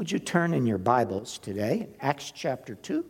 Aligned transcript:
would 0.00 0.10
you 0.10 0.18
turn 0.18 0.54
in 0.54 0.64
your 0.64 0.78
Bibles 0.78 1.36
today, 1.36 1.86
Acts 2.00 2.32
chapter 2.34 2.74
2? 2.74 3.04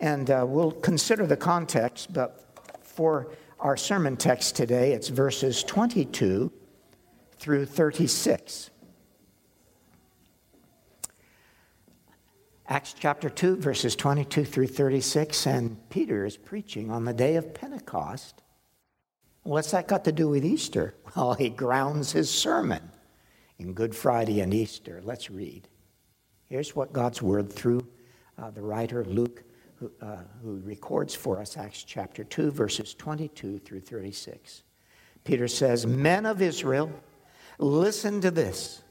And 0.00 0.28
uh, 0.28 0.44
we'll 0.44 0.72
consider 0.72 1.24
the 1.24 1.36
context, 1.36 2.12
but 2.12 2.58
for 2.82 3.30
our 3.60 3.76
sermon 3.76 4.16
text 4.16 4.56
today, 4.56 4.90
it's 4.90 5.06
verses 5.06 5.62
22 5.62 6.50
through 7.38 7.64
36. 7.64 8.70
Acts 12.66 12.92
chapter 12.98 13.30
2, 13.30 13.58
verses 13.58 13.94
22 13.94 14.44
through 14.44 14.66
36, 14.66 15.46
and 15.46 15.88
Peter 15.90 16.26
is 16.26 16.36
preaching 16.36 16.90
on 16.90 17.04
the 17.04 17.14
day 17.14 17.36
of 17.36 17.54
Pentecost. 17.54 18.42
What's 19.44 19.70
that 19.70 19.86
got 19.86 20.04
to 20.06 20.12
do 20.12 20.28
with 20.28 20.44
Easter? 20.44 20.96
Well, 21.14 21.34
he 21.34 21.50
grounds 21.50 22.10
his 22.10 22.28
sermon 22.30 22.90
in 23.60 23.74
Good 23.74 23.94
Friday 23.94 24.40
and 24.40 24.52
Easter. 24.52 25.00
Let's 25.04 25.30
read. 25.30 25.68
Here's 26.50 26.74
what 26.74 26.92
God's 26.92 27.22
word 27.22 27.52
through 27.52 27.86
uh, 28.36 28.50
the 28.50 28.60
writer 28.60 29.04
Luke, 29.04 29.44
who, 29.76 29.92
uh, 30.02 30.16
who 30.42 30.60
records 30.64 31.14
for 31.14 31.38
us 31.38 31.56
Acts 31.56 31.84
chapter 31.84 32.24
2, 32.24 32.50
verses 32.50 32.92
22 32.92 33.60
through 33.60 33.80
36. 33.80 34.64
Peter 35.22 35.46
says, 35.46 35.86
Men 35.86 36.26
of 36.26 36.42
Israel, 36.42 36.90
listen 37.58 38.20
to 38.22 38.32
this. 38.32 38.82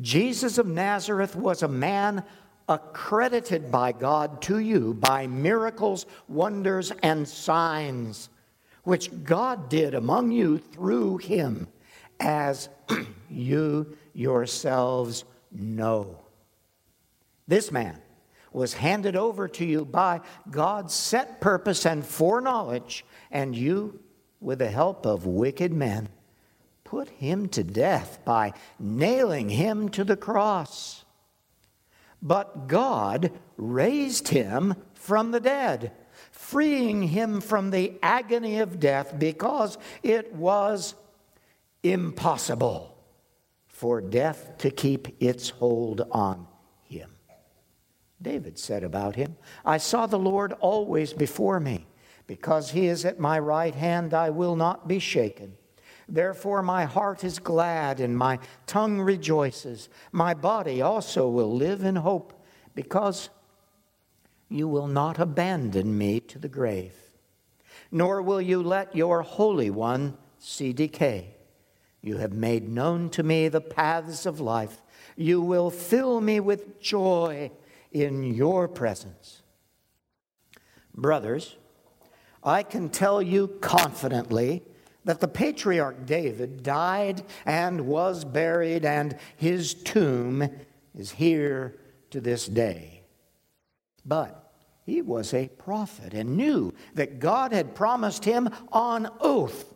Jesus 0.00 0.56
of 0.56 0.68
Nazareth 0.68 1.34
was 1.34 1.64
a 1.64 1.68
man 1.68 2.22
accredited 2.68 3.72
by 3.72 3.90
God 3.90 4.40
to 4.42 4.60
you 4.60 4.94
by 4.94 5.26
miracles, 5.26 6.06
wonders, 6.28 6.92
and 7.02 7.26
signs, 7.26 8.28
which 8.84 9.24
God 9.24 9.68
did 9.68 9.94
among 9.94 10.30
you 10.30 10.58
through 10.58 11.16
him, 11.16 11.66
as 12.20 12.68
you 13.28 13.96
yourselves 14.12 15.24
know. 15.50 16.23
This 17.46 17.70
man 17.70 18.00
was 18.52 18.74
handed 18.74 19.16
over 19.16 19.48
to 19.48 19.64
you 19.64 19.84
by 19.84 20.20
God's 20.50 20.94
set 20.94 21.40
purpose 21.40 21.84
and 21.84 22.06
foreknowledge, 22.06 23.04
and 23.30 23.54
you, 23.54 24.00
with 24.40 24.60
the 24.60 24.70
help 24.70 25.04
of 25.04 25.26
wicked 25.26 25.72
men, 25.72 26.08
put 26.84 27.08
him 27.08 27.48
to 27.48 27.64
death 27.64 28.20
by 28.24 28.52
nailing 28.78 29.48
him 29.48 29.88
to 29.90 30.04
the 30.04 30.16
cross. 30.16 31.04
But 32.22 32.68
God 32.68 33.32
raised 33.56 34.28
him 34.28 34.74
from 34.94 35.32
the 35.32 35.40
dead, 35.40 35.92
freeing 36.30 37.02
him 37.02 37.40
from 37.40 37.70
the 37.70 37.98
agony 38.02 38.60
of 38.60 38.80
death 38.80 39.18
because 39.18 39.76
it 40.02 40.32
was 40.32 40.94
impossible 41.82 42.96
for 43.66 44.00
death 44.00 44.56
to 44.58 44.70
keep 44.70 45.20
its 45.22 45.50
hold 45.50 46.02
on. 46.12 46.46
David 48.24 48.58
said 48.58 48.82
about 48.82 49.14
him, 49.14 49.36
I 49.64 49.76
saw 49.76 50.06
the 50.06 50.18
Lord 50.18 50.52
always 50.54 51.12
before 51.12 51.60
me. 51.60 51.86
Because 52.26 52.70
he 52.70 52.86
is 52.86 53.04
at 53.04 53.20
my 53.20 53.38
right 53.38 53.74
hand, 53.74 54.14
I 54.14 54.30
will 54.30 54.56
not 54.56 54.88
be 54.88 54.98
shaken. 54.98 55.56
Therefore, 56.08 56.62
my 56.62 56.84
heart 56.84 57.22
is 57.22 57.38
glad 57.38 58.00
and 58.00 58.16
my 58.16 58.38
tongue 58.66 59.00
rejoices. 59.00 59.88
My 60.10 60.34
body 60.34 60.80
also 60.80 61.28
will 61.28 61.54
live 61.54 61.84
in 61.84 61.96
hope, 61.96 62.32
because 62.74 63.28
you 64.48 64.68
will 64.68 64.86
not 64.86 65.18
abandon 65.18 65.96
me 65.96 66.20
to 66.20 66.38
the 66.38 66.48
grave, 66.48 66.94
nor 67.90 68.22
will 68.22 68.40
you 68.40 68.62
let 68.62 68.96
your 68.96 69.22
Holy 69.22 69.70
One 69.70 70.16
see 70.38 70.72
decay. 70.72 71.36
You 72.00 72.18
have 72.18 72.32
made 72.32 72.68
known 72.68 73.10
to 73.10 73.22
me 73.22 73.48
the 73.48 73.62
paths 73.62 74.26
of 74.26 74.40
life. 74.40 74.82
You 75.16 75.40
will 75.40 75.70
fill 75.70 76.20
me 76.20 76.40
with 76.40 76.80
joy 76.80 77.50
in 77.94 78.22
your 78.22 78.68
presence. 78.68 79.42
Brothers, 80.94 81.56
I 82.42 82.62
can 82.62 82.90
tell 82.90 83.22
you 83.22 83.48
confidently 83.62 84.62
that 85.04 85.20
the 85.20 85.28
patriarch 85.28 86.04
David 86.04 86.62
died 86.62 87.22
and 87.46 87.86
was 87.86 88.24
buried, 88.24 88.84
and 88.84 89.16
his 89.36 89.72
tomb 89.72 90.48
is 90.94 91.12
here 91.12 91.76
to 92.10 92.20
this 92.20 92.46
day. 92.46 93.02
But 94.04 94.52
he 94.84 95.00
was 95.00 95.32
a 95.32 95.48
prophet 95.48 96.12
and 96.12 96.36
knew 96.36 96.74
that 96.94 97.18
God 97.18 97.52
had 97.52 97.74
promised 97.74 98.24
him 98.24 98.50
on 98.70 99.08
oath 99.20 99.74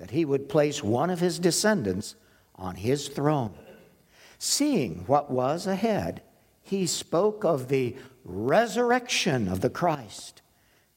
that 0.00 0.10
he 0.10 0.24
would 0.24 0.48
place 0.48 0.82
one 0.82 1.10
of 1.10 1.20
his 1.20 1.38
descendants 1.38 2.16
on 2.54 2.74
his 2.74 3.08
throne. 3.08 3.54
Seeing 4.38 5.04
what 5.06 5.30
was 5.30 5.66
ahead, 5.66 6.22
he 6.62 6.86
spoke 6.86 7.44
of 7.44 7.68
the 7.68 7.96
resurrection 8.24 9.48
of 9.48 9.60
the 9.60 9.70
Christ, 9.70 10.42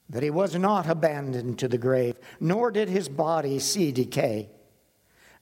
that 0.10 0.24
he 0.24 0.30
was 0.30 0.56
not 0.56 0.88
abandoned 0.88 1.60
to 1.60 1.68
the 1.68 1.78
grave, 1.78 2.18
nor 2.40 2.72
did 2.72 2.90
his 2.90 3.10
body 3.10 3.60
see 3.60 3.92
decay. 3.92 4.50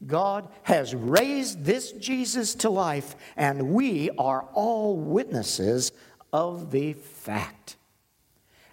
God 0.06 0.48
has 0.64 0.96
raised 0.96 1.64
this 1.66 1.92
Jesus 1.92 2.56
to 2.56 2.70
life, 2.70 3.16
and 3.36 3.70
we 3.70 4.10
are 4.12 4.48
all 4.54 4.98
witnesses 4.98 5.92
of 6.34 6.72
the 6.72 6.94
fact. 6.94 7.78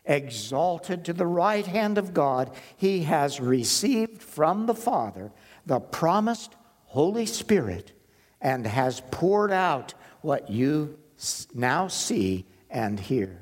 Exalted 0.05 1.05
to 1.05 1.13
the 1.13 1.27
right 1.27 1.67
hand 1.67 1.99
of 1.99 2.15
God, 2.15 2.51
he 2.77 3.03
has 3.03 3.41
received 3.41 4.23
from 4.23 4.65
the 4.65 4.75
Father 4.75 5.33
the 5.67 5.81
promised 5.81 6.55
Holy 6.87 7.27
Spirit 7.27 7.93
and 8.41 8.67
has 8.67 9.03
poured 9.11 9.53
out 9.53 9.93
what 10.23 10.49
you 10.49 10.98
now 11.55 11.89
see 11.89 12.47
and 12.71 12.99
hear. 12.99 13.41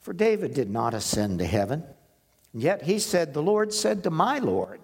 For 0.00 0.12
David 0.12 0.54
did 0.54 0.70
not 0.70 0.94
ascend 0.94 1.38
to 1.38 1.46
heaven, 1.46 1.84
yet 2.52 2.82
he 2.82 2.98
said, 2.98 3.32
The 3.32 3.42
Lord 3.42 3.72
said 3.72 4.02
to 4.04 4.10
my 4.10 4.38
Lord, 4.38 4.80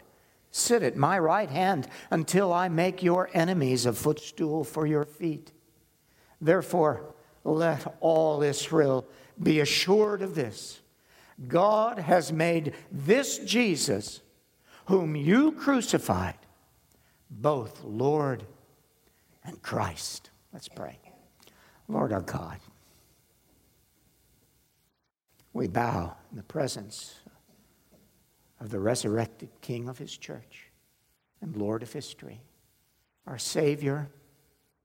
Sit 0.50 0.82
at 0.82 0.96
my 0.96 1.18
right 1.18 1.50
hand 1.50 1.88
until 2.10 2.52
I 2.52 2.68
make 2.68 3.02
your 3.02 3.28
enemies 3.34 3.84
a 3.84 3.92
footstool 3.92 4.64
for 4.64 4.86
your 4.86 5.04
feet. 5.04 5.52
Therefore, 6.40 7.14
let 7.44 7.96
all 8.00 8.42
Israel 8.42 9.06
be 9.40 9.60
assured 9.60 10.22
of 10.22 10.34
this 10.34 10.80
God 11.46 11.98
has 12.00 12.32
made 12.32 12.74
this 12.90 13.38
Jesus, 13.38 14.20
whom 14.86 15.14
you 15.14 15.52
crucified, 15.52 16.38
both 17.30 17.84
Lord 17.84 18.44
and 19.44 19.62
Christ. 19.62 20.30
Let's 20.52 20.68
pray. 20.68 20.98
Lord 21.88 22.12
our 22.12 22.20
God, 22.20 22.58
we 25.52 25.66
bow 25.66 26.16
in 26.30 26.36
the 26.36 26.42
presence 26.42 27.14
of 28.60 28.70
the 28.70 28.78
resurrected 28.78 29.48
King 29.60 29.88
of 29.88 29.98
his 29.98 30.16
church 30.16 30.70
and 31.40 31.56
Lord 31.56 31.82
of 31.82 31.92
history, 31.92 32.42
our 33.26 33.38
Savior 33.38 34.10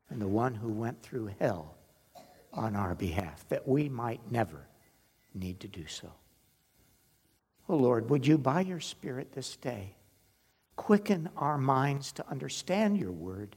and 0.09 0.21
the 0.21 0.27
one 0.27 0.55
who 0.55 0.69
went 0.69 1.01
through 1.01 1.31
hell 1.39 1.75
on 2.53 2.75
our 2.75 2.95
behalf, 2.95 3.47
that 3.49 3.67
we 3.67 3.89
might 3.89 4.31
never 4.31 4.67
need 5.33 5.59
to 5.59 5.67
do 5.67 5.87
so. 5.87 6.11
Oh 7.67 7.75
Lord, 7.75 8.09
would 8.09 8.27
you, 8.27 8.37
by 8.37 8.61
your 8.61 8.79
Spirit 8.79 9.31
this 9.33 9.55
day, 9.55 9.95
quicken 10.75 11.29
our 11.35 11.57
minds 11.57 12.11
to 12.13 12.29
understand 12.29 12.97
your 12.97 13.11
word? 13.11 13.55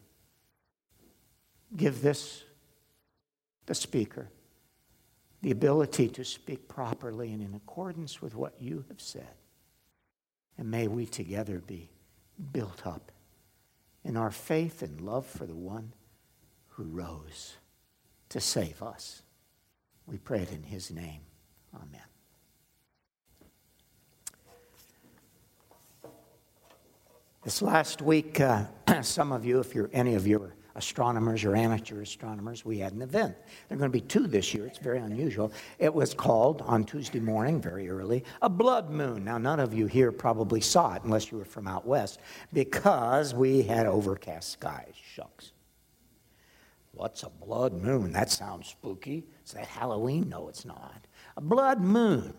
Give 1.77 2.01
this 2.01 2.43
the 3.67 3.75
speaker 3.75 4.31
the 5.47 5.53
ability 5.53 6.09
to 6.09 6.25
speak 6.25 6.67
properly 6.67 7.33
and 7.33 7.41
in 7.41 7.55
accordance 7.55 8.21
with 8.21 8.35
what 8.35 8.55
you 8.59 8.85
have 8.89 9.01
said. 9.01 9.35
And 10.59 10.69
may 10.69 10.89
we 10.89 11.07
together 11.07 11.63
be 11.65 11.89
built 12.53 12.85
up 12.85 13.13
in 14.05 14.17
our 14.17 14.33
faith 14.33 14.83
and 14.83 15.01
love 15.01 15.25
for 15.25 15.47
the 15.47 15.55
one 15.55 15.93
who 16.71 16.83
rose 16.83 17.55
to 18.31 18.41
save 18.41 18.83
us. 18.83 19.23
We 20.05 20.19
pray 20.19 20.41
it 20.41 20.51
in 20.51 20.65
his 20.65 20.91
name. 20.91 21.21
Amen. 21.73 22.01
This 27.45 27.63
last 27.63 28.03
week, 28.03 28.41
uh, 28.41 28.65
some 29.03 29.31
of 29.31 29.45
you, 29.45 29.61
if 29.61 29.77
you're 29.77 29.91
any 29.93 30.15
of 30.15 30.27
you 30.27 30.43
are 30.43 30.56
astronomers 30.77 31.45
or 31.45 31.57
amateur 31.57 32.03
astronomers, 32.03 32.65
we 32.65 32.79
had 32.79 32.93
an 32.93 33.03
event. 33.03 33.35
There 33.69 33.77
are 33.77 33.79
going 33.79 33.91
to 33.91 33.99
be 33.99 34.03
two 34.03 34.27
this 34.27 34.55
year. 34.55 34.67
It's 34.67 34.79
very 34.79 34.99
unusual. 34.99 35.53
It 35.79 35.93
was 35.93 36.15
called, 36.15 36.63
on 36.63 36.85
Tuesday 36.85 37.19
morning, 37.19 37.61
very 37.61 37.89
early, 37.89 38.25
a 38.43 38.49
blood 38.49 38.91
moon. 38.91 39.25
Now, 39.25 39.39
none 39.39 39.59
of 39.59 39.75
you 39.75 39.87
here 39.87 40.13
probably 40.13 40.61
saw 40.61 40.95
it 40.95 41.03
unless 41.03 41.33
you 41.33 41.39
were 41.39 41.45
from 41.45 41.67
out 41.67 41.87
west 41.87 42.21
because 42.53 43.35
we 43.35 43.63
had 43.63 43.87
overcast 43.87 44.51
skies. 44.51 44.95
Shucks. 45.15 45.53
What's 46.93 47.23
a 47.23 47.31
blood 47.31 47.75
moon? 47.75 48.13
That 48.13 48.31
sounds 48.31 48.69
spooky. 48.69 49.25
Is 49.45 49.53
that 49.53 49.67
Halloween? 49.67 50.29
No, 50.29 50.49
it's 50.49 50.65
not. 50.65 51.07
A 51.37 51.41
blood 51.41 51.81
moon 51.81 52.33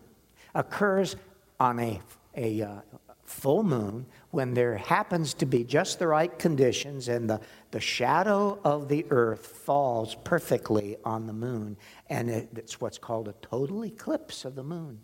occurs 0.55 1.15
on 1.59 1.79
a, 1.79 2.01
a 2.35 2.61
uh, 2.61 2.79
full 3.27 3.61
moon, 3.61 4.05
when 4.31 4.53
there 4.53 4.77
happens 4.77 5.33
to 5.35 5.45
be 5.45 5.63
just 5.63 5.99
the 5.99 6.07
right 6.07 6.39
conditions 6.39 7.09
and 7.09 7.29
the, 7.29 7.41
the 7.71 7.79
shadow 7.79 8.57
of 8.63 8.87
the 8.87 9.05
earth 9.09 9.45
falls 9.45 10.15
perfectly 10.23 10.95
on 11.03 11.27
the 11.27 11.33
moon, 11.33 11.77
and 12.09 12.29
it, 12.29 12.49
it's 12.55 12.79
what's 12.79 12.97
called 12.97 13.27
a 13.27 13.33
total 13.41 13.83
eclipse 13.85 14.45
of 14.45 14.55
the 14.55 14.63
moon. 14.63 15.01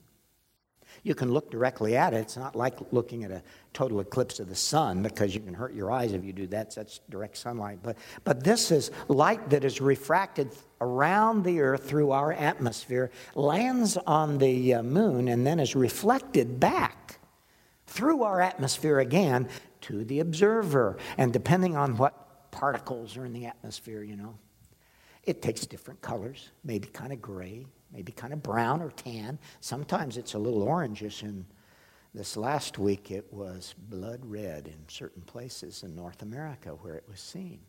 You 1.02 1.16
can 1.16 1.34
look 1.34 1.52
directly 1.52 1.98
at 1.98 2.14
it. 2.14 2.18
It's 2.18 2.38
not 2.38 2.56
like 2.56 2.76
looking 2.92 3.24
at 3.24 3.32
a 3.32 3.42
total 3.74 4.00
eclipse 4.00 4.40
of 4.40 4.48
the 4.48 4.56
sun 4.56 5.02
because 5.02 5.34
you 5.34 5.42
can 5.42 5.54
hurt 5.54 5.74
your 5.74 5.92
eyes 5.92 6.14
if 6.14 6.24
you 6.24 6.32
do 6.32 6.48
that. 6.48 6.76
That's 6.76 7.00
direct 7.10 7.36
sunlight. 7.36 7.80
But, 7.82 7.98
but 8.24 8.44
this 8.44 8.72
is 8.72 8.92
light 9.08 9.50
that 9.50 9.66
is 9.66 9.82
refracted 9.82 10.52
around 10.80 11.44
the 11.44 11.62
earth 11.62 11.90
through 11.90 12.12
our 12.12 12.32
atmosphere, 12.32 13.12
lands 13.36 13.98
on 13.98 14.38
the 14.38 14.76
uh, 14.76 14.84
moon, 14.84 15.28
and 15.28 15.46
then 15.46 15.60
is 15.60 15.76
reflected 15.76 16.60
back 16.60 17.03
through 17.94 18.24
our 18.24 18.42
atmosphere 18.42 19.00
again 19.00 19.48
to 19.82 20.04
the 20.04 20.20
observer. 20.20 20.98
And 21.20 21.32
depending 21.32 21.78
on 21.78 21.96
what 21.96 22.50
particles 22.50 23.16
are 23.18 23.26
in 23.26 23.34
the 23.34 23.46
atmosphere, 23.46 24.02
you 24.02 24.16
know, 24.16 24.36
it 25.24 25.44
takes 25.44 25.68
different 25.68 26.02
colors, 26.02 26.50
maybe 26.64 26.88
kind 26.88 27.14
of 27.14 27.22
gray, 27.22 27.68
maybe 27.92 28.12
kind 28.12 28.34
of 28.34 28.42
brown 28.42 28.82
or 28.82 28.90
tan. 28.90 29.38
Sometimes 29.62 30.18
it's 30.18 30.34
a 30.34 30.40
little 30.40 30.66
orangish. 30.66 31.22
And 31.22 31.46
this 32.16 32.36
last 32.36 32.80
week 32.80 33.12
it 33.12 33.32
was 33.32 33.76
blood 33.78 34.22
red 34.26 34.68
in 34.68 34.80
certain 34.88 35.22
places 35.22 35.84
in 35.84 35.96
North 35.96 36.24
America 36.24 36.70
where 36.70 36.96
it 36.96 37.04
was 37.08 37.20
seen. 37.20 37.60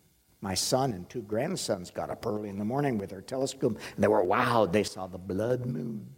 My 0.41 0.55
son 0.55 0.93
and 0.93 1.09
two 1.09 1.23
grandsons 1.23 1.91
got 1.91 2.09
up 2.09 2.25
early 2.27 2.49
in 2.49 2.59
the 2.59 2.65
morning 2.65 2.97
with 2.97 3.11
their 3.11 3.21
telescope 3.21 3.79
and 3.95 4.03
they 4.03 4.09
were 4.09 4.25
wowed. 4.25 4.73
They 4.73 4.85
saw 4.85 5.07
the 5.07 5.19
blood 5.19 5.67
moon. 5.67 6.14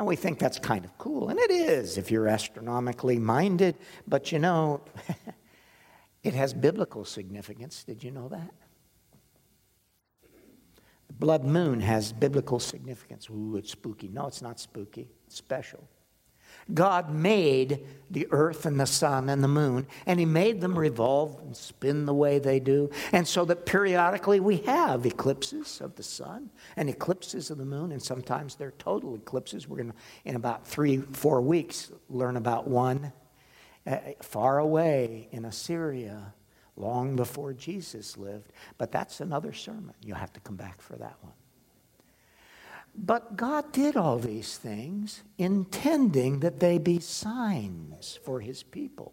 And 0.00 0.06
we 0.06 0.16
think 0.16 0.38
that's 0.38 0.58
kind 0.58 0.86
of 0.86 0.96
cool. 0.96 1.28
And 1.28 1.38
it 1.38 1.50
is 1.50 1.98
if 1.98 2.10
you're 2.10 2.26
astronomically 2.26 3.18
minded. 3.18 3.76
But 4.08 4.32
you 4.32 4.38
know, 4.38 4.80
it 6.22 6.32
has 6.32 6.54
biblical 6.54 7.04
significance. 7.04 7.84
Did 7.84 8.02
you 8.02 8.10
know 8.10 8.26
that? 8.28 8.50
The 11.08 11.12
blood 11.12 11.44
moon 11.44 11.80
has 11.80 12.14
biblical 12.14 12.58
significance. 12.60 13.28
Ooh, 13.28 13.56
it's 13.56 13.72
spooky. 13.72 14.08
No, 14.08 14.26
it's 14.26 14.40
not 14.40 14.58
spooky, 14.58 15.10
it's 15.26 15.36
special. 15.36 15.86
God 16.74 17.10
made 17.10 17.86
the 18.10 18.26
earth 18.30 18.66
and 18.66 18.78
the 18.78 18.86
sun 18.86 19.28
and 19.28 19.42
the 19.42 19.48
moon, 19.48 19.86
and 20.04 20.18
He 20.18 20.26
made 20.26 20.60
them 20.60 20.78
revolve 20.78 21.38
and 21.40 21.56
spin 21.56 22.06
the 22.06 22.14
way 22.14 22.38
they 22.38 22.58
do. 22.58 22.90
And 23.12 23.26
so 23.26 23.44
that 23.44 23.66
periodically 23.66 24.40
we 24.40 24.58
have 24.58 25.06
eclipses 25.06 25.80
of 25.80 25.94
the 25.94 26.02
sun 26.02 26.50
and 26.76 26.88
eclipses 26.88 27.50
of 27.50 27.58
the 27.58 27.64
moon, 27.64 27.92
and 27.92 28.02
sometimes 28.02 28.56
they're 28.56 28.72
total 28.72 29.14
eclipses. 29.14 29.68
We're 29.68 29.78
going 29.78 29.92
to, 29.92 29.96
in 30.24 30.36
about 30.36 30.66
three, 30.66 30.98
four 30.98 31.40
weeks, 31.40 31.92
learn 32.08 32.36
about 32.36 32.66
one 32.66 33.12
uh, 33.86 33.98
far 34.22 34.58
away 34.58 35.28
in 35.30 35.44
Assyria 35.44 36.34
long 36.76 37.14
before 37.14 37.52
Jesus 37.52 38.16
lived. 38.16 38.52
But 38.78 38.90
that's 38.90 39.20
another 39.20 39.52
sermon. 39.52 39.94
You'll 40.02 40.16
have 40.16 40.32
to 40.32 40.40
come 40.40 40.56
back 40.56 40.80
for 40.80 40.96
that 40.96 41.16
one. 41.20 41.32
But 42.94 43.36
God 43.36 43.72
did 43.72 43.96
all 43.96 44.18
these 44.18 44.56
things 44.58 45.22
intending 45.38 46.40
that 46.40 46.60
they 46.60 46.78
be 46.78 47.00
signs 47.00 48.18
for 48.24 48.40
his 48.40 48.62
people, 48.62 49.12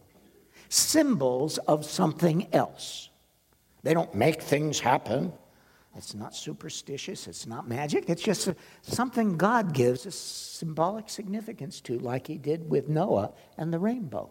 symbols 0.69 1.57
of 1.59 1.85
something 1.85 2.47
else. 2.53 3.09
They 3.83 3.93
don't 3.93 4.13
make 4.13 4.41
things 4.41 4.79
happen. 4.79 5.31
It's 5.95 6.13
not 6.13 6.35
superstitious, 6.35 7.27
it's 7.27 7.47
not 7.47 7.67
magic, 7.67 8.07
it's 8.07 8.21
just 8.21 8.53
something 8.83 9.35
God 9.35 9.73
gives 9.73 10.05
a 10.05 10.11
symbolic 10.11 11.09
significance 11.09 11.81
to, 11.81 11.97
like 11.97 12.27
he 12.27 12.37
did 12.37 12.69
with 12.69 12.87
Noah 12.87 13.33
and 13.57 13.73
the 13.73 13.79
rainbow. 13.79 14.29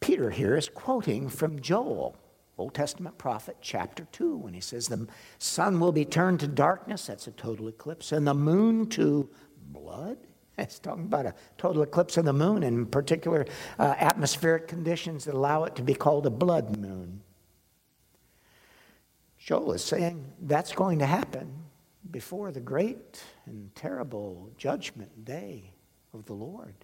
Peter 0.00 0.30
here 0.30 0.56
is 0.56 0.70
quoting 0.70 1.28
from 1.28 1.60
Joel, 1.60 2.16
Old 2.58 2.74
Testament 2.74 3.18
prophet, 3.18 3.58
chapter 3.60 4.06
2, 4.12 4.36
when 4.36 4.54
he 4.54 4.60
says, 4.60 4.88
The 4.88 5.06
sun 5.38 5.78
will 5.78 5.92
be 5.92 6.06
turned 6.06 6.40
to 6.40 6.46
darkness, 6.46 7.06
that's 7.06 7.26
a 7.26 7.32
total 7.32 7.68
eclipse, 7.68 8.12
and 8.12 8.26
the 8.26 8.34
moon 8.34 8.88
to 8.90 9.28
blood. 9.68 10.18
It's 10.58 10.78
talking 10.78 11.04
about 11.04 11.26
a 11.26 11.34
total 11.58 11.82
eclipse 11.82 12.16
of 12.16 12.24
the 12.24 12.32
moon, 12.32 12.62
and 12.62 12.90
particular 12.90 13.44
uh, 13.78 13.94
atmospheric 13.98 14.68
conditions 14.68 15.26
that 15.26 15.34
allow 15.34 15.64
it 15.64 15.76
to 15.76 15.82
be 15.82 15.92
called 15.92 16.24
a 16.24 16.30
blood 16.30 16.78
moon. 16.78 17.20
Joel 19.36 19.74
is 19.74 19.84
saying 19.84 20.24
that's 20.40 20.72
going 20.72 20.98
to 21.00 21.06
happen 21.06 21.52
before 22.10 22.52
the 22.52 22.60
great 22.60 23.22
and 23.44 23.74
terrible 23.74 24.50
judgment 24.56 25.26
day 25.26 25.72
of 26.14 26.24
the 26.24 26.32
Lord. 26.32 26.74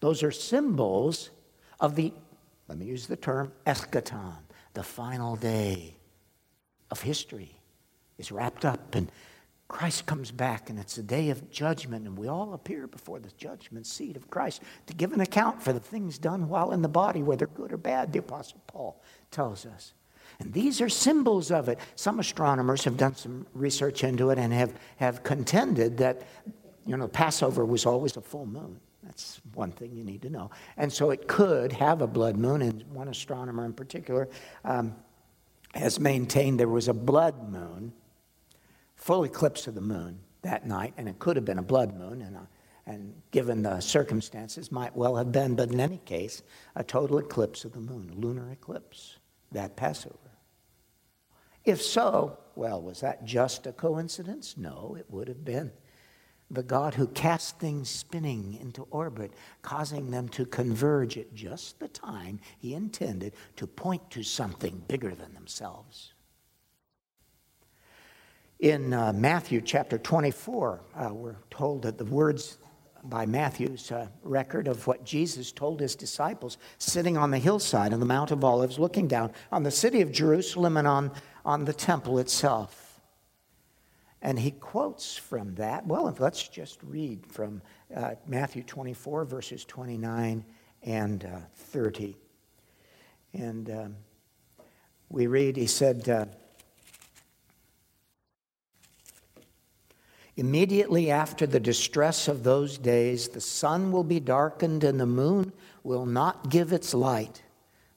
Those 0.00 0.22
are 0.22 0.30
symbols 0.30 1.30
of 1.80 1.96
the, 1.96 2.12
let 2.66 2.78
me 2.78 2.86
use 2.86 3.06
the 3.06 3.16
term, 3.16 3.52
eschaton, 3.66 4.43
the 4.74 4.82
final 4.82 5.36
day 5.36 5.96
of 6.90 7.00
history 7.00 7.58
is 8.18 8.30
wrapped 8.30 8.64
up 8.64 8.94
and 8.94 9.10
Christ 9.68 10.04
comes 10.04 10.30
back 10.30 10.68
and 10.68 10.78
it's 10.78 10.98
a 10.98 11.02
day 11.02 11.30
of 11.30 11.50
judgment 11.50 12.06
and 12.06 12.18
we 12.18 12.28
all 12.28 12.52
appear 12.52 12.86
before 12.86 13.18
the 13.18 13.30
judgment 13.38 13.86
seat 13.86 14.16
of 14.16 14.30
Christ 14.30 14.62
to 14.86 14.94
give 14.94 15.12
an 15.12 15.20
account 15.20 15.62
for 15.62 15.72
the 15.72 15.80
things 15.80 16.18
done 16.18 16.48
while 16.48 16.72
in 16.72 16.82
the 16.82 16.88
body, 16.88 17.22
whether 17.22 17.46
good 17.46 17.72
or 17.72 17.76
bad, 17.76 18.12
the 18.12 18.18
Apostle 18.18 18.60
Paul 18.66 19.00
tells 19.30 19.64
us. 19.64 19.94
And 20.38 20.52
these 20.52 20.80
are 20.80 20.88
symbols 20.88 21.50
of 21.50 21.68
it. 21.68 21.78
Some 21.94 22.18
astronomers 22.18 22.84
have 22.84 22.96
done 22.96 23.14
some 23.14 23.46
research 23.54 24.04
into 24.04 24.30
it 24.30 24.38
and 24.38 24.52
have, 24.52 24.74
have 24.96 25.22
contended 25.22 25.96
that, 25.98 26.22
you 26.86 26.96
know, 26.96 27.08
Passover 27.08 27.64
was 27.64 27.86
always 27.86 28.16
a 28.16 28.20
full 28.20 28.46
moon. 28.46 28.80
That's 29.04 29.40
one 29.52 29.70
thing 29.70 29.92
you 29.92 30.04
need 30.04 30.22
to 30.22 30.30
know. 30.30 30.50
And 30.76 30.92
so 30.92 31.10
it 31.10 31.28
could 31.28 31.72
have 31.72 32.00
a 32.00 32.06
blood 32.06 32.36
moon, 32.36 32.62
and 32.62 32.82
one 32.92 33.08
astronomer 33.08 33.64
in 33.64 33.72
particular 33.72 34.28
um, 34.64 34.96
has 35.74 36.00
maintained 36.00 36.58
there 36.58 36.68
was 36.68 36.88
a 36.88 36.94
blood 36.94 37.50
moon, 37.50 37.92
full 38.96 39.24
eclipse 39.24 39.66
of 39.66 39.74
the 39.74 39.80
moon 39.80 40.20
that 40.42 40.66
night, 40.66 40.94
and 40.96 41.08
it 41.08 41.18
could 41.18 41.36
have 41.36 41.44
been 41.44 41.58
a 41.58 41.62
blood 41.62 41.98
moon, 41.98 42.22
and, 42.22 42.36
uh, 42.36 42.40
and 42.86 43.14
given 43.30 43.62
the 43.62 43.80
circumstances, 43.80 44.70
might 44.70 44.94
well 44.96 45.16
have 45.16 45.32
been, 45.32 45.54
but 45.54 45.70
in 45.70 45.80
any 45.80 45.98
case, 45.98 46.42
a 46.76 46.84
total 46.84 47.18
eclipse 47.18 47.64
of 47.64 47.72
the 47.72 47.80
moon, 47.80 48.12
lunar 48.14 48.50
eclipse, 48.50 49.18
that 49.52 49.76
Passover. 49.76 50.18
If 51.64 51.80
so, 51.80 52.38
well, 52.56 52.82
was 52.82 53.00
that 53.00 53.24
just 53.24 53.66
a 53.66 53.72
coincidence? 53.72 54.56
No, 54.56 54.96
it 54.98 55.06
would 55.08 55.28
have 55.28 55.44
been 55.44 55.72
the 56.50 56.62
God 56.62 56.94
who 56.94 57.06
casts 57.08 57.52
things 57.52 57.88
spinning 57.88 58.58
into 58.60 58.86
orbit, 58.90 59.32
causing 59.62 60.10
them 60.10 60.28
to 60.30 60.44
converge 60.44 61.16
at 61.16 61.34
just 61.34 61.78
the 61.80 61.88
time 61.88 62.40
he 62.58 62.74
intended 62.74 63.34
to 63.56 63.66
point 63.66 64.10
to 64.10 64.22
something 64.22 64.82
bigger 64.86 65.14
than 65.14 65.34
themselves. 65.34 66.12
In 68.60 68.92
uh, 68.92 69.12
Matthew 69.12 69.60
chapter 69.60 69.98
24, 69.98 70.80
uh, 70.94 71.12
we're 71.12 71.36
told 71.50 71.82
that 71.82 71.98
the 71.98 72.04
words 72.04 72.58
by 73.04 73.26
Matthew's 73.26 73.92
uh, 73.92 74.08
record 74.22 74.66
of 74.66 74.86
what 74.86 75.04
Jesus 75.04 75.52
told 75.52 75.80
his 75.80 75.94
disciples 75.94 76.56
sitting 76.78 77.18
on 77.18 77.30
the 77.30 77.38
hillside 77.38 77.92
on 77.92 78.00
the 78.00 78.06
Mount 78.06 78.30
of 78.30 78.42
Olives, 78.42 78.78
looking 78.78 79.06
down 79.06 79.32
on 79.52 79.62
the 79.62 79.70
city 79.70 80.00
of 80.00 80.10
Jerusalem 80.10 80.76
and 80.76 80.88
on, 80.88 81.12
on 81.44 81.64
the 81.64 81.74
temple 81.74 82.18
itself. 82.18 82.83
And 84.24 84.38
he 84.38 84.52
quotes 84.52 85.18
from 85.18 85.54
that. 85.56 85.86
Well, 85.86 86.12
let's 86.18 86.48
just 86.48 86.82
read 86.82 87.26
from 87.26 87.60
uh, 87.94 88.12
Matthew 88.26 88.62
24, 88.62 89.26
verses 89.26 89.66
29 89.66 90.42
and 90.82 91.24
uh, 91.26 91.40
30. 91.52 92.16
And 93.34 93.68
um, 93.68 93.96
we 95.10 95.26
read, 95.26 95.56
he 95.58 95.66
said, 95.66 96.08
uh, 96.08 96.24
Immediately 100.36 101.10
after 101.10 101.46
the 101.46 101.60
distress 101.60 102.26
of 102.26 102.42
those 102.42 102.78
days, 102.78 103.28
the 103.28 103.40
sun 103.42 103.92
will 103.92 104.02
be 104.02 104.18
darkened 104.18 104.82
and 104.82 104.98
the 104.98 105.06
moon 105.06 105.52
will 105.84 106.06
not 106.06 106.50
give 106.50 106.72
its 106.72 106.92
light 106.92 107.43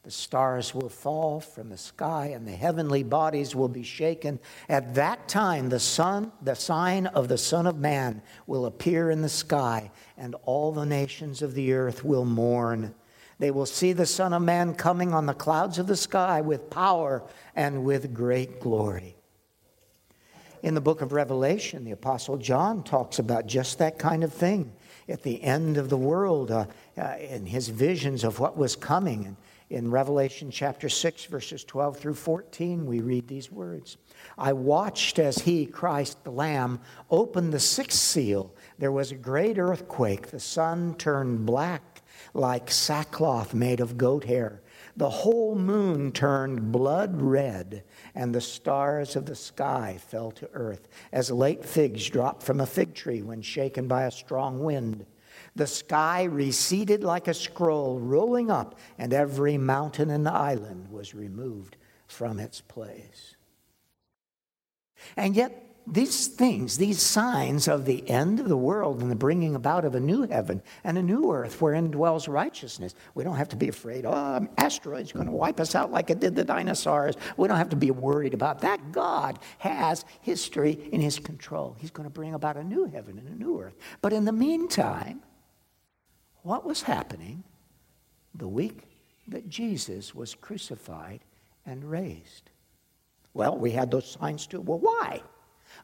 the 0.08 0.12
stars 0.12 0.74
will 0.74 0.88
fall 0.88 1.42
from 1.42 1.68
the 1.68 1.78
sky 1.78 2.28
and 2.28 2.48
the 2.48 2.54
heavenly 2.54 3.04
bodies 3.04 3.54
will 3.54 3.68
be 3.68 3.84
shaken. 3.84 4.40
At 4.70 4.96
that 4.96 5.28
time, 5.28 5.68
the 5.68 5.82
sun, 5.82 6.32
the 6.42 6.56
sign 6.56 7.08
of 7.08 7.28
the 7.28 7.38
Son 7.38 7.68
of 7.68 7.78
Man 7.78 8.22
will 8.46 8.68
appear 8.68 9.12
in 9.12 9.22
the 9.22 9.28
sky, 9.28 9.92
and 10.18 10.34
all 10.46 10.72
the 10.72 10.86
nations 10.86 11.42
of 11.42 11.56
the 11.56 11.74
earth 11.74 12.06
will 12.06 12.24
mourn. 12.24 12.96
They 13.38 13.52
will 13.52 13.66
see 13.66 13.92
the 13.92 14.06
Son 14.06 14.32
of 14.32 14.44
Man 14.44 14.76
coming 14.76 15.14
on 15.14 15.26
the 15.26 15.34
clouds 15.34 15.78
of 15.78 15.88
the 15.88 15.98
sky 15.98 16.40
with 16.40 16.70
power 16.70 17.22
and 17.54 17.84
with 17.84 18.14
great 18.14 18.62
glory. 18.62 19.18
In 20.64 20.74
the 20.74 20.80
book 20.80 21.02
of 21.02 21.12
Revelation, 21.12 21.84
the 21.84 21.92
Apostle 21.92 22.38
John 22.38 22.82
talks 22.82 23.20
about 23.20 23.46
just 23.46 23.78
that 23.80 24.00
kind 24.00 24.24
of 24.24 24.34
thing 24.34 24.72
at 25.10 25.24
the 25.24 25.44
end 25.44 25.76
of 25.76 25.90
the 25.90 25.98
world 25.98 26.50
uh, 26.50 26.66
uh, 26.98 27.16
in 27.20 27.46
his 27.46 27.68
visions 27.68 28.24
of 28.24 28.40
what 28.40 28.56
was 28.56 28.78
coming. 28.78 29.26
And 29.26 29.36
In 29.70 29.92
Revelation 29.92 30.50
chapter 30.50 30.88
6, 30.88 31.26
verses 31.26 31.66
12 31.66 31.98
through 31.98 32.14
14, 32.14 32.86
we 32.86 33.02
read 33.02 33.28
these 33.28 33.52
words 33.52 33.98
I 34.38 34.54
watched 34.54 35.20
as 35.20 35.40
he, 35.40 35.66
Christ 35.66 36.24
the 36.24 36.32
Lamb, 36.32 36.80
opened 37.12 37.52
the 37.52 37.60
sixth 37.60 38.00
seal. 38.00 38.54
There 38.78 38.94
was 38.94 39.12
a 39.12 39.16
great 39.16 39.60
earthquake. 39.60 40.28
The 40.28 40.40
sun 40.40 40.96
turned 40.96 41.46
black 41.46 42.02
like 42.34 42.72
sackcloth 42.72 43.54
made 43.54 43.82
of 43.82 43.98
goat 43.98 44.24
hair. 44.24 44.62
The 44.96 45.10
whole 45.10 45.56
moon 45.56 46.14
turned 46.14 46.72
blood 46.72 47.22
red, 47.22 47.84
and 48.16 48.34
the 48.34 48.42
stars 48.42 49.16
of 49.18 49.26
the 49.26 49.36
sky 49.36 50.00
fell 50.08 50.32
to 50.32 50.50
earth, 50.54 50.88
as 51.12 51.30
late 51.30 51.66
figs 51.66 52.10
drop 52.10 52.42
from 52.42 52.62
a 52.62 52.66
fig 52.66 52.96
tree 52.96 53.22
when 53.22 53.42
shaken 53.42 53.88
by 53.88 54.04
a 54.04 54.12
strong 54.12 54.64
wind. 54.64 55.06
The 55.58 55.66
sky 55.66 56.26
receded 56.26 57.04
like 57.04 57.28
a 57.28 57.34
scroll 57.34 58.00
rolling 58.00 58.52
up, 58.52 58.78
and 59.00 59.12
every 59.12 59.58
mountain 59.58 60.12
and 60.12 60.28
island 60.28 60.92
was 60.92 61.16
removed 61.16 61.78
from 62.06 62.40
its 62.40 62.62
place. 62.62 63.36
And 65.16 65.36
yet, 65.36 65.64
these 65.88 66.28
things, 66.28 66.78
these 66.78 67.02
signs 67.02 67.68
of 67.68 67.86
the 67.86 68.08
end 68.08 68.40
of 68.40 68.50
the 68.50 68.58
world 68.58 69.02
and 69.02 69.10
the 69.10 69.16
bringing 69.16 69.56
about 69.56 69.84
of 69.84 69.96
a 69.96 70.00
new 70.00 70.28
heaven 70.28 70.62
and 70.84 70.96
a 70.96 71.02
new 71.02 71.32
earth 71.32 71.60
wherein 71.60 71.90
dwells 71.90 72.28
righteousness. 72.28 72.94
We 73.16 73.24
don't 73.24 73.38
have 73.38 73.50
to 73.50 73.56
be 73.56 73.70
afraid, 73.70 74.06
oh, 74.06 74.48
asteroid's 74.60 75.12
going 75.12 75.26
to 75.26 75.32
wipe 75.32 75.60
us 75.60 75.74
out 75.74 75.92
like 75.92 76.12
it 76.12 76.20
did 76.20 76.36
the 76.36 76.44
dinosaurs. 76.44 77.16
We 77.36 77.48
don't 77.48 77.58
have 77.58 77.70
to 77.70 77.76
be 77.76 77.90
worried 77.90 78.36
about 78.36 78.62
that. 78.62 78.92
God 78.92 79.40
has 79.58 80.06
history 80.22 80.88
in 80.92 81.02
his 81.02 81.18
control. 81.18 81.76
He's 81.80 81.90
going 81.90 82.08
to 82.08 82.14
bring 82.14 82.36
about 82.36 82.58
a 82.58 82.64
new 82.64 82.86
heaven 82.86 83.18
and 83.18 83.28
a 83.28 83.44
new 83.44 83.60
earth. 83.60 83.76
But 84.02 84.14
in 84.14 84.26
the 84.26 84.32
meantime, 84.32 85.24
what 86.48 86.66
was 86.66 86.82
happening 86.82 87.44
the 88.34 88.48
week 88.48 88.84
that 89.28 89.50
Jesus 89.50 90.16
was 90.16 90.34
crucified 90.36 91.20
and 91.66 91.84
raised? 91.84 92.50
Well, 93.34 93.58
we 93.58 93.72
had 93.72 93.92
those 93.92 94.18
signs 94.20 94.48
too. 94.48 94.62
Well, 94.62 94.80
why? 94.80 95.22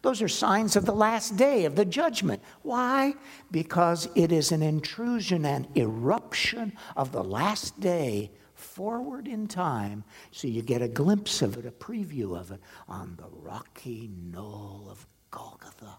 Those 0.01 0.21
are 0.21 0.27
signs 0.27 0.75
of 0.75 0.85
the 0.85 0.95
last 0.95 1.35
day, 1.35 1.65
of 1.65 1.75
the 1.75 1.85
judgment. 1.85 2.41
Why? 2.61 3.13
Because 3.51 4.07
it 4.15 4.31
is 4.31 4.51
an 4.51 4.61
intrusion 4.61 5.45
and 5.45 5.67
eruption 5.77 6.73
of 6.95 7.11
the 7.11 7.23
last 7.23 7.79
day 7.79 8.31
forward 8.55 9.27
in 9.27 9.47
time. 9.47 10.03
So 10.31 10.47
you 10.47 10.61
get 10.61 10.81
a 10.81 10.87
glimpse 10.87 11.41
of 11.41 11.57
it, 11.57 11.65
a 11.65 11.71
preview 11.71 12.37
of 12.37 12.51
it 12.51 12.61
on 12.87 13.17
the 13.17 13.29
rocky 13.29 14.09
knoll 14.31 14.87
of 14.89 15.05
Golgotha, 15.29 15.97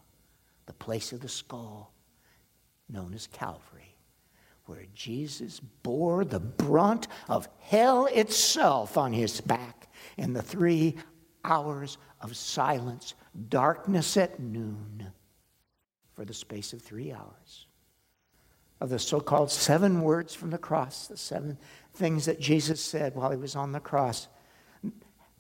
the 0.66 0.72
place 0.72 1.12
of 1.12 1.20
the 1.20 1.28
skull 1.28 1.92
known 2.88 3.14
as 3.14 3.26
Calvary, 3.26 3.83
where 4.66 4.86
Jesus 4.94 5.60
bore 5.60 6.24
the 6.24 6.40
brunt 6.40 7.08
of 7.28 7.48
hell 7.60 8.06
itself 8.06 8.96
on 8.96 9.12
his 9.12 9.40
back 9.40 9.88
in 10.16 10.32
the 10.32 10.42
three 10.42 10.96
hours 11.44 11.98
of 12.20 12.36
silence 12.36 13.14
darkness 13.48 14.16
at 14.16 14.40
noon 14.40 15.12
for 16.14 16.24
the 16.24 16.34
space 16.34 16.72
of 16.72 16.80
three 16.80 17.12
hours. 17.12 17.66
Of 18.80 18.90
the 18.90 18.98
so 18.98 19.20
called 19.20 19.50
seven 19.50 20.02
words 20.02 20.34
from 20.34 20.50
the 20.50 20.58
cross, 20.58 21.08
the 21.08 21.16
seven 21.16 21.58
things 21.94 22.26
that 22.26 22.40
Jesus 22.40 22.80
said 22.80 23.14
while 23.14 23.30
he 23.30 23.36
was 23.36 23.56
on 23.56 23.72
the 23.72 23.80
cross, 23.80 24.28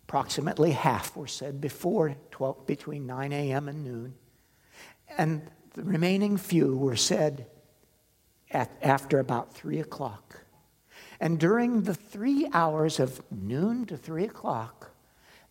approximately 0.04 0.72
half 0.72 1.16
were 1.16 1.26
said 1.26 1.60
before 1.60 2.14
12, 2.30 2.66
between 2.66 3.06
9 3.06 3.32
a.m. 3.32 3.68
and 3.68 3.84
noon. 3.84 4.14
And 5.16 5.50
the 5.74 5.84
remaining 5.84 6.36
few 6.36 6.76
were 6.76 6.96
said 6.96 7.46
at, 8.54 8.70
after 8.80 9.18
about 9.18 9.52
3 9.52 9.80
o'clock. 9.80 10.44
And 11.20 11.38
during 11.38 11.82
the 11.82 11.94
three 11.94 12.48
hours 12.52 12.98
of 13.00 13.20
noon 13.30 13.84
to 13.86 13.96
3 13.96 14.24
o'clock, 14.24 14.92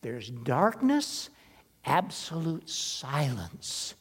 there's 0.01 0.29
darkness 0.29 1.29
absolute 1.85 2.69
silence 2.69 3.95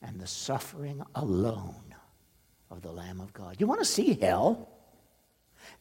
and 0.00 0.20
the 0.20 0.26
suffering 0.26 1.02
alone 1.14 1.94
of 2.70 2.82
the 2.82 2.90
Lamb 2.90 3.20
of 3.20 3.32
God. 3.32 3.56
You 3.58 3.66
want 3.66 3.80
to 3.80 3.86
see 3.86 4.14
hell? 4.14 4.68